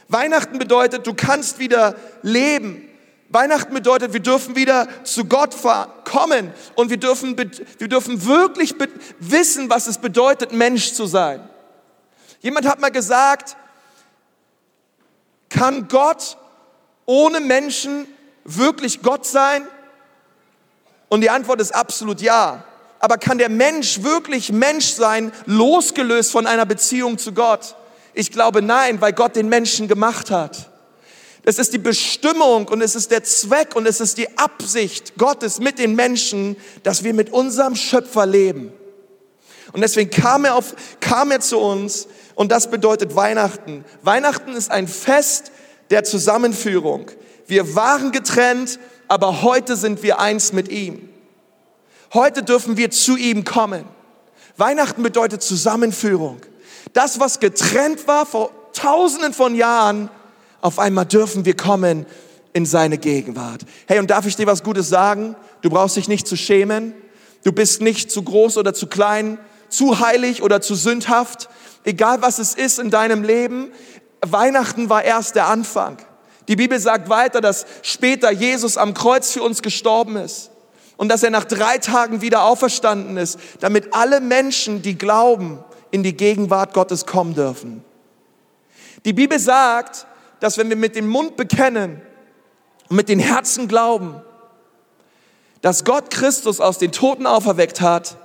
Weihnachten 0.09 0.59
bedeutet, 0.59 1.07
du 1.07 1.15
kannst 1.15 1.59
wieder 1.59 1.97
leben. 2.23 2.89
Weihnachten 3.29 3.75
bedeutet, 3.75 4.13
wir 4.13 4.21
dürfen 4.21 4.55
wieder 4.55 4.87
zu 5.03 5.25
Gott 5.25 5.57
kommen 6.05 6.53
und 6.77 6.91
wir 6.91 6.99
dürfen, 6.99 7.37
wir 7.37 7.89
dürfen 7.89 8.25
wirklich 8.25 8.75
wissen, 9.19 9.69
was 9.71 9.89
es 9.89 9.99
bedeutet, 9.99 10.53
Mensch 10.53 10.93
zu 10.93 11.07
sein. 11.07 11.41
Jemand 12.41 12.69
hat 12.69 12.81
mal 12.81 12.91
gesagt, 12.91 13.57
kann 15.49 15.89
Gott 15.89 16.37
ohne 17.07 17.41
Menschen 17.41 18.07
wirklich 18.45 19.03
Gott 19.03 19.27
sein? 19.27 19.67
Und 21.09 21.21
die 21.21 21.31
Antwort 21.31 21.61
ist 21.61 21.75
absolut 21.75 22.21
ja. 22.21 22.65
Aber 22.99 23.19
kann 23.19 23.39
der 23.39 23.51
Mensch 23.51 24.03
wirklich 24.03 24.51
Mensch 24.51 24.93
sein, 24.93 25.33
losgelöst 25.47 26.31
von 26.33 26.47
einer 26.47 26.67
Beziehung 26.67 27.19
zu 27.19 27.33
Gott? 27.33 27.77
Ich 28.15 28.33
glaube 28.33 28.63
nein, 28.63 29.01
weil 29.01 29.13
Gott 29.13 29.37
den 29.37 29.49
Menschen 29.49 29.89
gemacht 29.89 30.31
hat. 30.31 30.71
Es 31.47 31.59
ist 31.59 31.75
die 31.75 31.79
Bestimmung 31.79 32.69
und 32.69 32.81
es 32.81 32.95
ist 32.95 33.11
der 33.11 33.23
Zweck 33.23 33.77
und 33.77 33.87
es 33.87 34.01
ist 34.01 34.17
die 34.17 34.39
Absicht 34.39 35.19
Gottes 35.19 35.61
mit 35.61 35.79
den 35.79 35.95
Menschen, 35.95 36.57
dass 36.83 37.05
wir 37.05 37.13
mit 37.13 37.31
unserem 37.31 37.77
Schöpfer 37.77 38.25
leben. 38.25 38.73
Und 39.73 39.83
deswegen 39.83 40.11
kam 40.11 40.47
er, 40.47 40.55
auf, 40.55 40.75
kam 41.01 41.31
er 41.31 41.41
zu 41.41 41.59
uns 41.59 42.09
und 42.35 42.51
das 42.51 42.71
bedeutet 42.71 43.15
Weihnachten. 43.15 43.85
Weihnachten 44.03 44.55
ist 44.55 44.71
ein 44.71 44.89
Fest 44.89 45.53
der 45.95 46.03
Zusammenführung. 46.03 47.09
Wir 47.47 47.77
waren 47.77 48.11
getrennt, 48.11 48.81
aber 49.07 49.43
heute 49.43 49.77
sind 49.77 50.03
wir 50.03 50.19
eins 50.19 50.53
mit 50.53 50.69
ihm. 50.69 51.09
Heute 52.13 52.43
dürfen 52.43 52.77
wir 52.77 52.91
zu 52.91 53.17
ihm 53.17 53.45
kommen. 53.45 53.85
Weihnachten 54.57 55.05
bedeutet 55.05 55.41
Zusammenführung. 55.45 56.41
Das, 56.95 57.21
was 57.21 57.39
getrennt 57.39 58.09
war 58.09 58.27
vor 58.27 58.51
tausenden 58.73 59.33
von 59.33 59.55
Jahren, 59.55 60.11
auf 60.61 60.81
einmal 60.81 61.07
dürfen 61.07 61.45
wir 61.45 61.55
kommen 61.55 62.07
in 62.53 62.67
seine 62.67 62.99
Gegenwart. 62.99 63.61
Hey, 63.87 64.01
und 64.01 64.11
darf 64.11 64.27
ich 64.27 64.35
dir 64.35 64.49
was 64.49 64.65
Gutes 64.65 64.89
sagen? 64.89 65.37
Du 65.63 65.71
brauchst 65.71 65.95
dich 65.95 66.09
nicht 66.09 66.27
zu 66.27 66.37
schämen. 66.37 66.93
Du 67.45 67.53
bist 67.53 67.83
nicht 67.83 68.11
zu 68.11 68.25
groß 68.25 68.57
oder 68.57 68.75
zu 68.75 68.89
klein, 68.89 69.39
zu 69.69 70.01
heilig 70.01 70.43
oder 70.43 70.61
zu 70.61 70.75
sündhaft. 70.75 71.49
Egal 71.85 72.21
was 72.21 72.41
es 72.41 72.57
ist 72.57 72.81
in 72.81 72.91
deinem 72.91 73.23
Leben, 73.23 73.71
Weihnachten 74.33 74.91
war 74.91 75.03
erst 75.03 75.37
der 75.37 75.47
Anfang. 75.47 75.99
Die 76.49 76.57
Bibel 76.57 76.79
sagt 76.79 77.09
weiter, 77.09 77.41
dass 77.41 77.67
später 77.83 78.31
Jesus 78.31 78.77
am 78.77 78.95
Kreuz 78.95 79.33
für 79.33 79.43
uns 79.43 79.63
gestorben 79.63 80.17
ist 80.17 80.51
und 80.97 81.09
dass 81.09 81.23
er 81.23 81.31
nach 81.31 81.45
drei 81.45 81.79
Tagen 81.79 82.21
wieder 82.21 82.45
auferstanden 82.45 83.17
ist, 83.17 83.39
damit 83.61 83.95
alle 83.95 84.21
Menschen, 84.21 84.83
die 84.83 84.97
glauben, 84.97 85.63
in 85.91 86.03
die 86.03 86.17
Gegenwart 86.17 86.75
Gottes 86.75 87.07
kommen 87.07 87.35
dürfen. 87.35 87.85
Die 89.05 89.13
Bibel 89.13 89.39
sagt, 89.39 90.07
dass 90.41 90.59
wenn 90.59 90.69
wir 90.69 90.77
mit 90.77 90.97
dem 90.97 91.09
Mund 91.09 91.37
bekennen 91.37 92.03
und 92.89 92.97
mit 92.97 93.09
den 93.09 93.19
Herzen 93.19 93.69
glauben, 93.69 94.21
dass 95.63 95.85
Gott 95.85 96.11
Christus 96.11 96.61
aus 96.61 96.79
den 96.79 96.93
Toten 96.93 97.27
auferweckt 97.27 97.81
hat, 97.81 98.17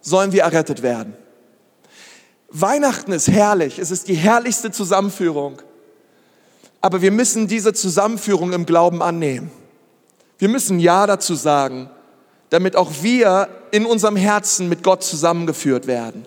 sollen 0.00 0.32
wir 0.32 0.44
errettet 0.44 0.82
werden. 0.82 1.14
Weihnachten 2.52 3.12
ist 3.12 3.28
herrlich, 3.28 3.78
es 3.78 3.90
ist 3.90 4.08
die 4.08 4.14
herrlichste 4.14 4.70
Zusammenführung. 4.70 5.62
Aber 6.80 7.02
wir 7.02 7.10
müssen 7.10 7.46
diese 7.46 7.72
Zusammenführung 7.72 8.52
im 8.52 8.66
Glauben 8.66 9.02
annehmen. 9.02 9.50
Wir 10.38 10.48
müssen 10.48 10.80
Ja 10.80 11.06
dazu 11.06 11.34
sagen, 11.34 11.90
damit 12.48 12.74
auch 12.74 12.90
wir 13.02 13.48
in 13.70 13.86
unserem 13.86 14.16
Herzen 14.16 14.68
mit 14.68 14.82
Gott 14.82 15.04
zusammengeführt 15.04 15.86
werden. 15.86 16.26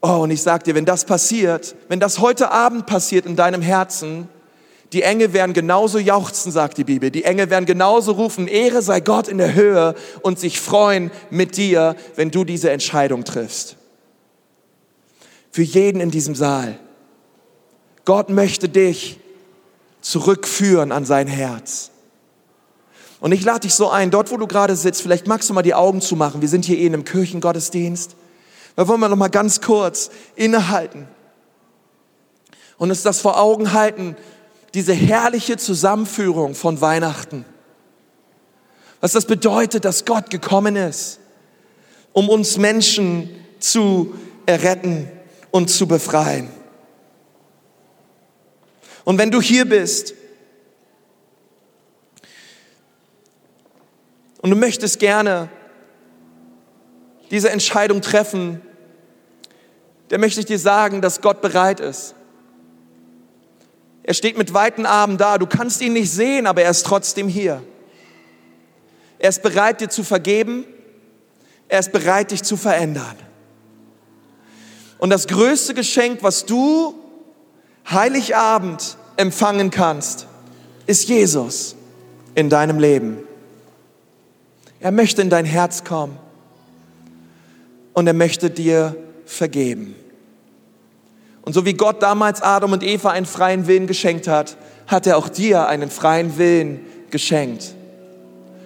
Oh, 0.00 0.18
und 0.20 0.30
ich 0.30 0.42
sag 0.42 0.62
dir, 0.62 0.76
wenn 0.76 0.84
das 0.84 1.04
passiert, 1.04 1.74
wenn 1.88 1.98
das 1.98 2.20
heute 2.20 2.52
Abend 2.52 2.86
passiert 2.86 3.26
in 3.26 3.34
deinem 3.34 3.62
Herzen, 3.62 4.28
die 4.92 5.02
Engel 5.02 5.32
werden 5.32 5.52
genauso 5.52 5.98
jauchzen, 5.98 6.52
sagt 6.52 6.78
die 6.78 6.84
Bibel. 6.84 7.10
Die 7.10 7.24
Engel 7.24 7.50
werden 7.50 7.66
genauso 7.66 8.12
rufen, 8.12 8.46
Ehre 8.46 8.80
sei 8.80 9.00
Gott 9.00 9.26
in 9.28 9.38
der 9.38 9.54
Höhe 9.54 9.94
und 10.22 10.38
sich 10.38 10.60
freuen 10.60 11.10
mit 11.30 11.56
dir, 11.56 11.96
wenn 12.14 12.30
du 12.30 12.44
diese 12.44 12.70
Entscheidung 12.70 13.24
triffst. 13.24 13.76
Für 15.58 15.64
jeden 15.64 16.00
in 16.00 16.12
diesem 16.12 16.36
Saal. 16.36 16.78
Gott 18.04 18.28
möchte 18.28 18.68
dich 18.68 19.18
zurückführen 20.00 20.92
an 20.92 21.04
sein 21.04 21.26
Herz. 21.26 21.90
Und 23.18 23.32
ich 23.32 23.42
lade 23.42 23.62
dich 23.62 23.74
so 23.74 23.90
ein, 23.90 24.12
dort 24.12 24.30
wo 24.30 24.36
du 24.36 24.46
gerade 24.46 24.76
sitzt, 24.76 25.02
vielleicht 25.02 25.26
magst 25.26 25.50
du 25.50 25.54
mal 25.54 25.62
die 25.62 25.74
Augen 25.74 26.00
zumachen. 26.00 26.42
Wir 26.42 26.48
sind 26.48 26.64
hier 26.64 26.78
eh 26.78 26.86
in 26.86 26.94
einem 26.94 27.04
Kirchengottesdienst. 27.04 28.14
Da 28.76 28.86
wollen 28.86 29.00
wir 29.00 29.08
noch 29.08 29.16
mal 29.16 29.30
ganz 29.30 29.60
kurz 29.60 30.12
innehalten 30.36 31.08
und 32.76 32.90
uns 32.90 33.02
das 33.02 33.20
vor 33.20 33.40
Augen 33.40 33.72
halten, 33.72 34.14
diese 34.74 34.92
herrliche 34.92 35.56
Zusammenführung 35.56 36.54
von 36.54 36.80
Weihnachten. 36.80 37.44
Was 39.00 39.10
das 39.10 39.24
bedeutet, 39.24 39.84
dass 39.84 40.04
Gott 40.04 40.30
gekommen 40.30 40.76
ist, 40.76 41.18
um 42.12 42.28
uns 42.28 42.58
Menschen 42.58 43.28
zu 43.58 44.14
erretten 44.46 45.10
und 45.50 45.70
zu 45.70 45.86
befreien. 45.86 46.50
Und 49.04 49.18
wenn 49.18 49.30
du 49.30 49.40
hier 49.40 49.64
bist 49.64 50.14
und 54.42 54.50
du 54.50 54.56
möchtest 54.56 54.98
gerne 54.98 55.48
diese 57.30 57.50
Entscheidung 57.50 58.00
treffen, 58.00 58.60
der 60.10 60.18
möchte 60.18 60.40
ich 60.40 60.46
dir 60.46 60.58
sagen, 60.58 61.02
dass 61.02 61.20
Gott 61.20 61.40
bereit 61.40 61.80
ist. 61.80 62.14
Er 64.02 64.14
steht 64.14 64.38
mit 64.38 64.54
weiten 64.54 64.86
Armen 64.86 65.18
da. 65.18 65.36
Du 65.36 65.46
kannst 65.46 65.82
ihn 65.82 65.92
nicht 65.92 66.10
sehen, 66.10 66.46
aber 66.46 66.62
er 66.62 66.70
ist 66.70 66.86
trotzdem 66.86 67.28
hier. 67.28 67.62
Er 69.18 69.28
ist 69.28 69.42
bereit, 69.42 69.80
dir 69.80 69.90
zu 69.90 70.02
vergeben. 70.02 70.64
Er 71.68 71.80
ist 71.80 71.92
bereit, 71.92 72.30
dich 72.30 72.42
zu 72.42 72.56
verändern. 72.56 73.16
Und 74.98 75.10
das 75.10 75.26
größte 75.26 75.74
Geschenk, 75.74 76.22
was 76.22 76.44
du 76.44 76.94
Heiligabend 77.90 78.96
empfangen 79.16 79.70
kannst, 79.70 80.26
ist 80.86 81.08
Jesus 81.08 81.76
in 82.34 82.50
deinem 82.50 82.78
Leben. 82.78 83.18
Er 84.80 84.92
möchte 84.92 85.22
in 85.22 85.30
dein 85.30 85.44
Herz 85.44 85.84
kommen 85.84 86.16
und 87.94 88.06
er 88.06 88.12
möchte 88.12 88.50
dir 88.50 88.96
vergeben. 89.24 89.94
Und 91.42 91.52
so 91.54 91.64
wie 91.64 91.74
Gott 91.74 92.02
damals 92.02 92.42
Adam 92.42 92.72
und 92.72 92.82
Eva 92.82 93.10
einen 93.10 93.26
freien 93.26 93.66
Willen 93.66 93.86
geschenkt 93.86 94.28
hat, 94.28 94.56
hat 94.86 95.06
er 95.06 95.16
auch 95.16 95.28
dir 95.28 95.66
einen 95.66 95.90
freien 95.90 96.38
Willen 96.38 96.80
geschenkt. 97.10 97.74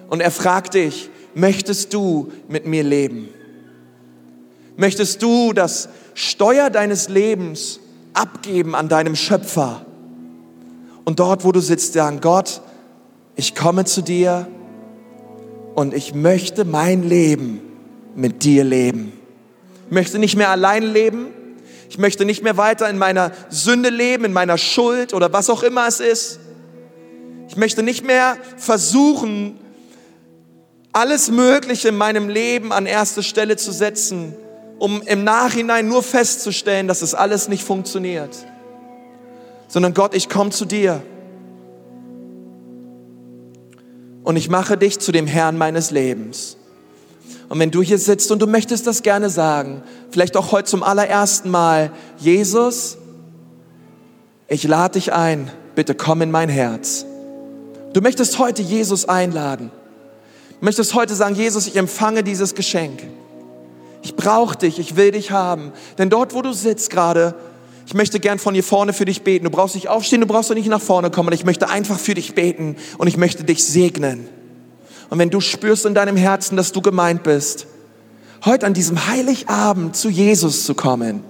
Und 0.09 0.21
er 0.21 0.31
fragt 0.31 0.73
dich, 0.73 1.09
möchtest 1.33 1.93
du 1.93 2.31
mit 2.47 2.65
mir 2.65 2.83
leben? 2.83 3.29
Möchtest 4.75 5.21
du 5.21 5.53
das 5.53 5.89
Steuer 6.13 6.69
deines 6.69 7.09
Lebens 7.09 7.79
abgeben 8.13 8.75
an 8.75 8.89
deinem 8.89 9.15
Schöpfer. 9.15 9.85
Und 11.05 11.19
dort, 11.19 11.43
wo 11.43 11.51
du 11.51 11.59
sitzt, 11.59 11.93
sagen, 11.93 12.21
Gott, 12.21 12.61
ich 13.35 13.55
komme 13.55 13.85
zu 13.85 14.01
dir 14.01 14.47
und 15.75 15.93
ich 15.93 16.13
möchte 16.13 16.65
mein 16.65 17.03
Leben 17.03 17.61
mit 18.15 18.43
dir 18.43 18.63
leben. 18.63 19.13
Ich 19.87 19.91
möchte 19.91 20.19
nicht 20.19 20.37
mehr 20.37 20.49
allein 20.49 20.83
leben. 20.83 21.27
Ich 21.89 21.97
möchte 21.97 22.25
nicht 22.25 22.43
mehr 22.43 22.57
weiter 22.57 22.89
in 22.89 22.97
meiner 22.97 23.31
Sünde 23.49 23.89
leben, 23.89 24.25
in 24.25 24.33
meiner 24.33 24.57
Schuld 24.57 25.13
oder 25.13 25.33
was 25.33 25.49
auch 25.49 25.61
immer 25.61 25.87
es 25.87 25.99
ist. 25.99 26.39
Ich 27.49 27.57
möchte 27.57 27.83
nicht 27.83 28.05
mehr 28.05 28.37
versuchen, 28.57 29.59
alles 30.91 31.29
Mögliche 31.29 31.89
in 31.89 31.97
meinem 31.97 32.29
Leben 32.29 32.71
an 32.71 32.85
erste 32.85 33.21
Stelle 33.21 33.57
zu 33.57 33.71
setzen, 33.71 34.33
um 34.79 35.01
im 35.01 35.23
Nachhinein 35.23 35.87
nur 35.87 36.03
festzustellen, 36.03 36.87
dass 36.87 37.01
es 37.01 37.13
alles 37.13 37.47
nicht 37.47 37.63
funktioniert. 37.63 38.35
Sondern 39.67 39.93
Gott, 39.93 40.13
ich 40.13 40.29
komme 40.29 40.49
zu 40.49 40.65
dir 40.65 41.01
und 44.23 44.35
ich 44.35 44.49
mache 44.49 44.77
dich 44.77 44.99
zu 44.99 45.11
dem 45.11 45.27
Herrn 45.27 45.57
meines 45.57 45.91
Lebens. 45.91 46.57
Und 47.49 47.59
wenn 47.59 47.71
du 47.71 47.81
hier 47.81 47.99
sitzt 47.99 48.31
und 48.31 48.41
du 48.41 48.47
möchtest 48.47 48.87
das 48.87 49.03
gerne 49.03 49.29
sagen, 49.29 49.83
vielleicht 50.09 50.37
auch 50.37 50.51
heute 50.51 50.69
zum 50.69 50.81
allerersten 50.81 51.49
Mal, 51.49 51.91
Jesus, 52.17 52.97
ich 54.47 54.63
lade 54.63 54.93
dich 54.93 55.13
ein, 55.13 55.51
bitte 55.75 55.93
komm 55.93 56.21
in 56.21 56.31
mein 56.31 56.49
Herz. 56.49 57.05
Du 57.93 58.01
möchtest 58.01 58.39
heute 58.39 58.61
Jesus 58.61 59.07
einladen. 59.07 59.71
Du 60.59 60.65
möchtest 60.65 60.95
heute 60.95 61.13
sagen, 61.13 61.35
Jesus, 61.35 61.67
ich 61.67 61.75
empfange 61.75 62.23
dieses 62.23 62.55
Geschenk. 62.55 63.03
Ich 64.03 64.15
brauche 64.15 64.57
dich, 64.57 64.79
ich 64.79 64.95
will 64.97 65.11
dich 65.11 65.31
haben. 65.31 65.71
Denn 65.97 66.09
dort, 66.09 66.35
wo 66.35 66.41
du 66.41 66.53
sitzt 66.53 66.89
gerade, 66.89 67.35
ich 67.87 67.93
möchte 67.93 68.19
gern 68.19 68.37
von 68.37 68.53
hier 68.53 68.63
vorne 68.63 68.93
für 68.93 69.05
dich 69.05 69.23
beten. 69.23 69.45
Du 69.45 69.51
brauchst 69.51 69.75
nicht 69.75 69.87
aufstehen, 69.87 70.21
du 70.21 70.27
brauchst 70.27 70.51
auch 70.51 70.55
nicht 70.55 70.67
nach 70.67 70.81
vorne 70.81 71.09
kommen. 71.09 71.33
Ich 71.33 71.45
möchte 71.45 71.69
einfach 71.69 71.97
für 71.97 72.13
dich 72.13 72.35
beten 72.35 72.75
und 72.97 73.07
ich 73.07 73.17
möchte 73.17 73.43
dich 73.43 73.63
segnen. 73.63 74.27
Und 75.09 75.19
wenn 75.19 75.29
du 75.29 75.39
spürst 75.39 75.85
in 75.85 75.93
deinem 75.93 76.17
Herzen, 76.17 76.57
dass 76.57 76.71
du 76.71 76.81
gemeint 76.81 77.23
bist, 77.23 77.67
heute 78.45 78.65
an 78.65 78.73
diesem 78.73 79.07
Heiligabend 79.07 79.95
zu 79.95 80.09
Jesus 80.09 80.65
zu 80.65 80.75
kommen, 80.75 81.23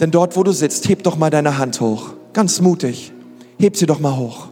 denn 0.00 0.10
dort, 0.10 0.36
wo 0.36 0.42
du 0.42 0.52
sitzt, 0.52 0.88
heb 0.88 1.04
doch 1.04 1.16
mal 1.16 1.30
deine 1.30 1.56
Hand 1.56 1.80
hoch. 1.80 2.14
Ganz 2.32 2.60
mutig. 2.60 3.12
Heb 3.60 3.76
sie 3.76 3.86
doch 3.86 4.00
mal 4.00 4.16
hoch. 4.16 4.48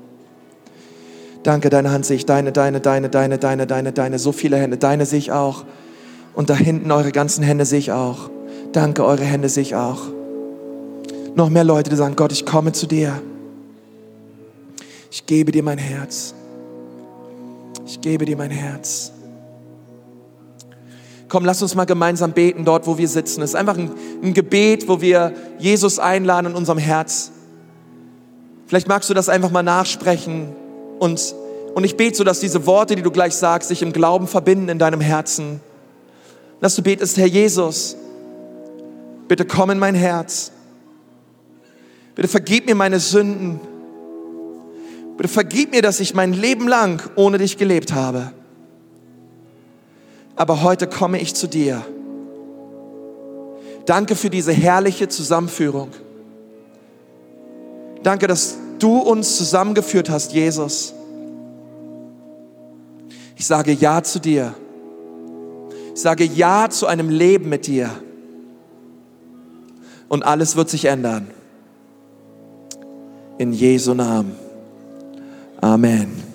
Danke, 1.43 1.71
deine 1.71 1.91
Hand 1.91 2.07
sehe 2.07 2.17
ich, 2.17 2.27
deine, 2.27 2.53
deine, 2.53 2.81
deine, 2.81 3.09
deine, 3.09 3.39
deine, 3.39 3.67
deine, 3.67 3.93
deine, 3.93 4.19
so 4.19 4.31
viele 4.31 4.57
Hände, 4.59 4.77
deine 4.77 5.07
sehe 5.07 5.19
ich 5.19 5.33
auch. 5.33 5.65
Und 6.35 6.51
da 6.51 6.55
hinten 6.55 6.91
eure 6.93 7.11
ganzen 7.11 7.43
Hände 7.43 7.65
sehe 7.65 7.81
ich 7.81 7.93
auch. 7.93 8.31
Danke, 8.73 9.05
eure 9.05 9.25
Hände 9.25 9.49
sehe 9.49 9.63
ich 9.63 9.75
auch. 9.75 10.03
Noch 11.35 11.49
mehr 11.49 11.65
Leute, 11.65 11.91
die 11.91 11.97
sagen, 11.97 12.15
Gott, 12.15 12.33
ich 12.33 12.47
komme 12.47 12.73
zu 12.73 12.87
dir. 12.87 13.21
Ich 15.11 15.27
gebe 15.27 15.51
dir 15.51 15.63
mein 15.63 15.79
Herz. 15.79 16.35
Ich 17.87 18.01
gebe 18.01 18.25
dir 18.25 18.37
mein 18.37 18.51
Herz. 18.51 19.13
Komm, 21.29 21.45
lass 21.45 21.61
uns 21.61 21.75
mal 21.75 21.87
gemeinsam 21.87 22.33
beten 22.33 22.65
dort, 22.65 22.87
wo 22.87 22.99
wir 22.99 23.09
sitzen. 23.09 23.43
Es 23.43 23.51
ist 23.51 23.57
einfach 23.57 23.77
ein, 23.77 23.91
ein 24.23 24.33
Gebet, 24.33 24.87
wo 24.89 25.01
wir 25.01 25.33
Jesus 25.59 25.99
einladen 25.99 26.53
in 26.53 26.55
unserem 26.55 26.79
Herz. 26.79 27.33
Vielleicht 28.67 28.87
magst 28.87 29.11
du 29.11 29.15
das 29.15 29.29
einfach 29.29 29.51
mal 29.51 29.63
nachsprechen 29.63 30.49
und, 31.03 31.35
und 31.75 31.83
ich 31.83 31.97
bete 31.97 32.17
so, 32.17 32.23
dass 32.23 32.39
diese 32.39 32.65
Worte, 32.65 32.95
die 32.95 33.03
du 33.03 33.11
gleich 33.11 33.35
sagst, 33.35 33.71
sich 33.71 33.83
im 33.83 33.93
Glauben 33.93 34.29
verbinden 34.29 34.69
in 34.69 34.79
deinem 34.79 35.01
Herzen. 35.01 35.61
Dass 36.61 36.77
du 36.77 36.83
betest, 36.83 37.17
Herr 37.17 37.27
Jesus, 37.27 37.97
bitte 39.27 39.45
komm 39.45 39.71
in 39.71 39.81
mein 39.81 39.97
Herz. 39.97 40.53
Bitte 42.15 42.29
vergib 42.29 42.67
mir 42.67 42.77
meine 42.77 43.01
Sünden. 43.01 43.59
Bitte 45.17 45.29
vergib 45.29 45.73
mir, 45.73 45.83
dass 45.83 45.99
ich 45.99 46.15
mein 46.15 46.35
Leben 46.35 46.69
lang 46.69 47.03
ohne 47.17 47.39
dich 47.39 47.59
gelebt 47.59 47.93
habe. 47.93 48.31
Aber 50.37 50.63
heute 50.63 50.87
komme 50.87 51.21
ich 51.21 51.35
zu 51.35 51.49
dir. 51.49 51.85
Danke 53.87 54.15
für 54.15 54.31
diese 54.31 54.53
herrliche 54.53 55.09
Zusammenführung. 55.09 55.91
Danke, 58.05 58.29
dass 58.29 58.57
du 58.83 58.99
uns 58.99 59.37
zusammengeführt 59.37 60.11
hast, 60.11 60.33
Jesus. 60.33 60.95
Ich 63.37 63.47
sage 63.47 63.73
Ja 63.73 64.03
zu 64.03 64.19
dir. 64.19 64.55
Ich 65.95 66.01
sage 66.01 66.25
Ja 66.25 66.69
zu 66.71 66.87
einem 66.87 67.11
Leben 67.11 67.49
mit 67.49 67.67
dir. 67.67 67.91
Und 70.09 70.25
alles 70.25 70.57
wird 70.57 70.69
sich 70.69 70.87
ändern. 70.87 71.29
In 73.39 73.53
Jesu 73.53 73.95
Namen. 73.95 74.37
Amen. 75.61 76.32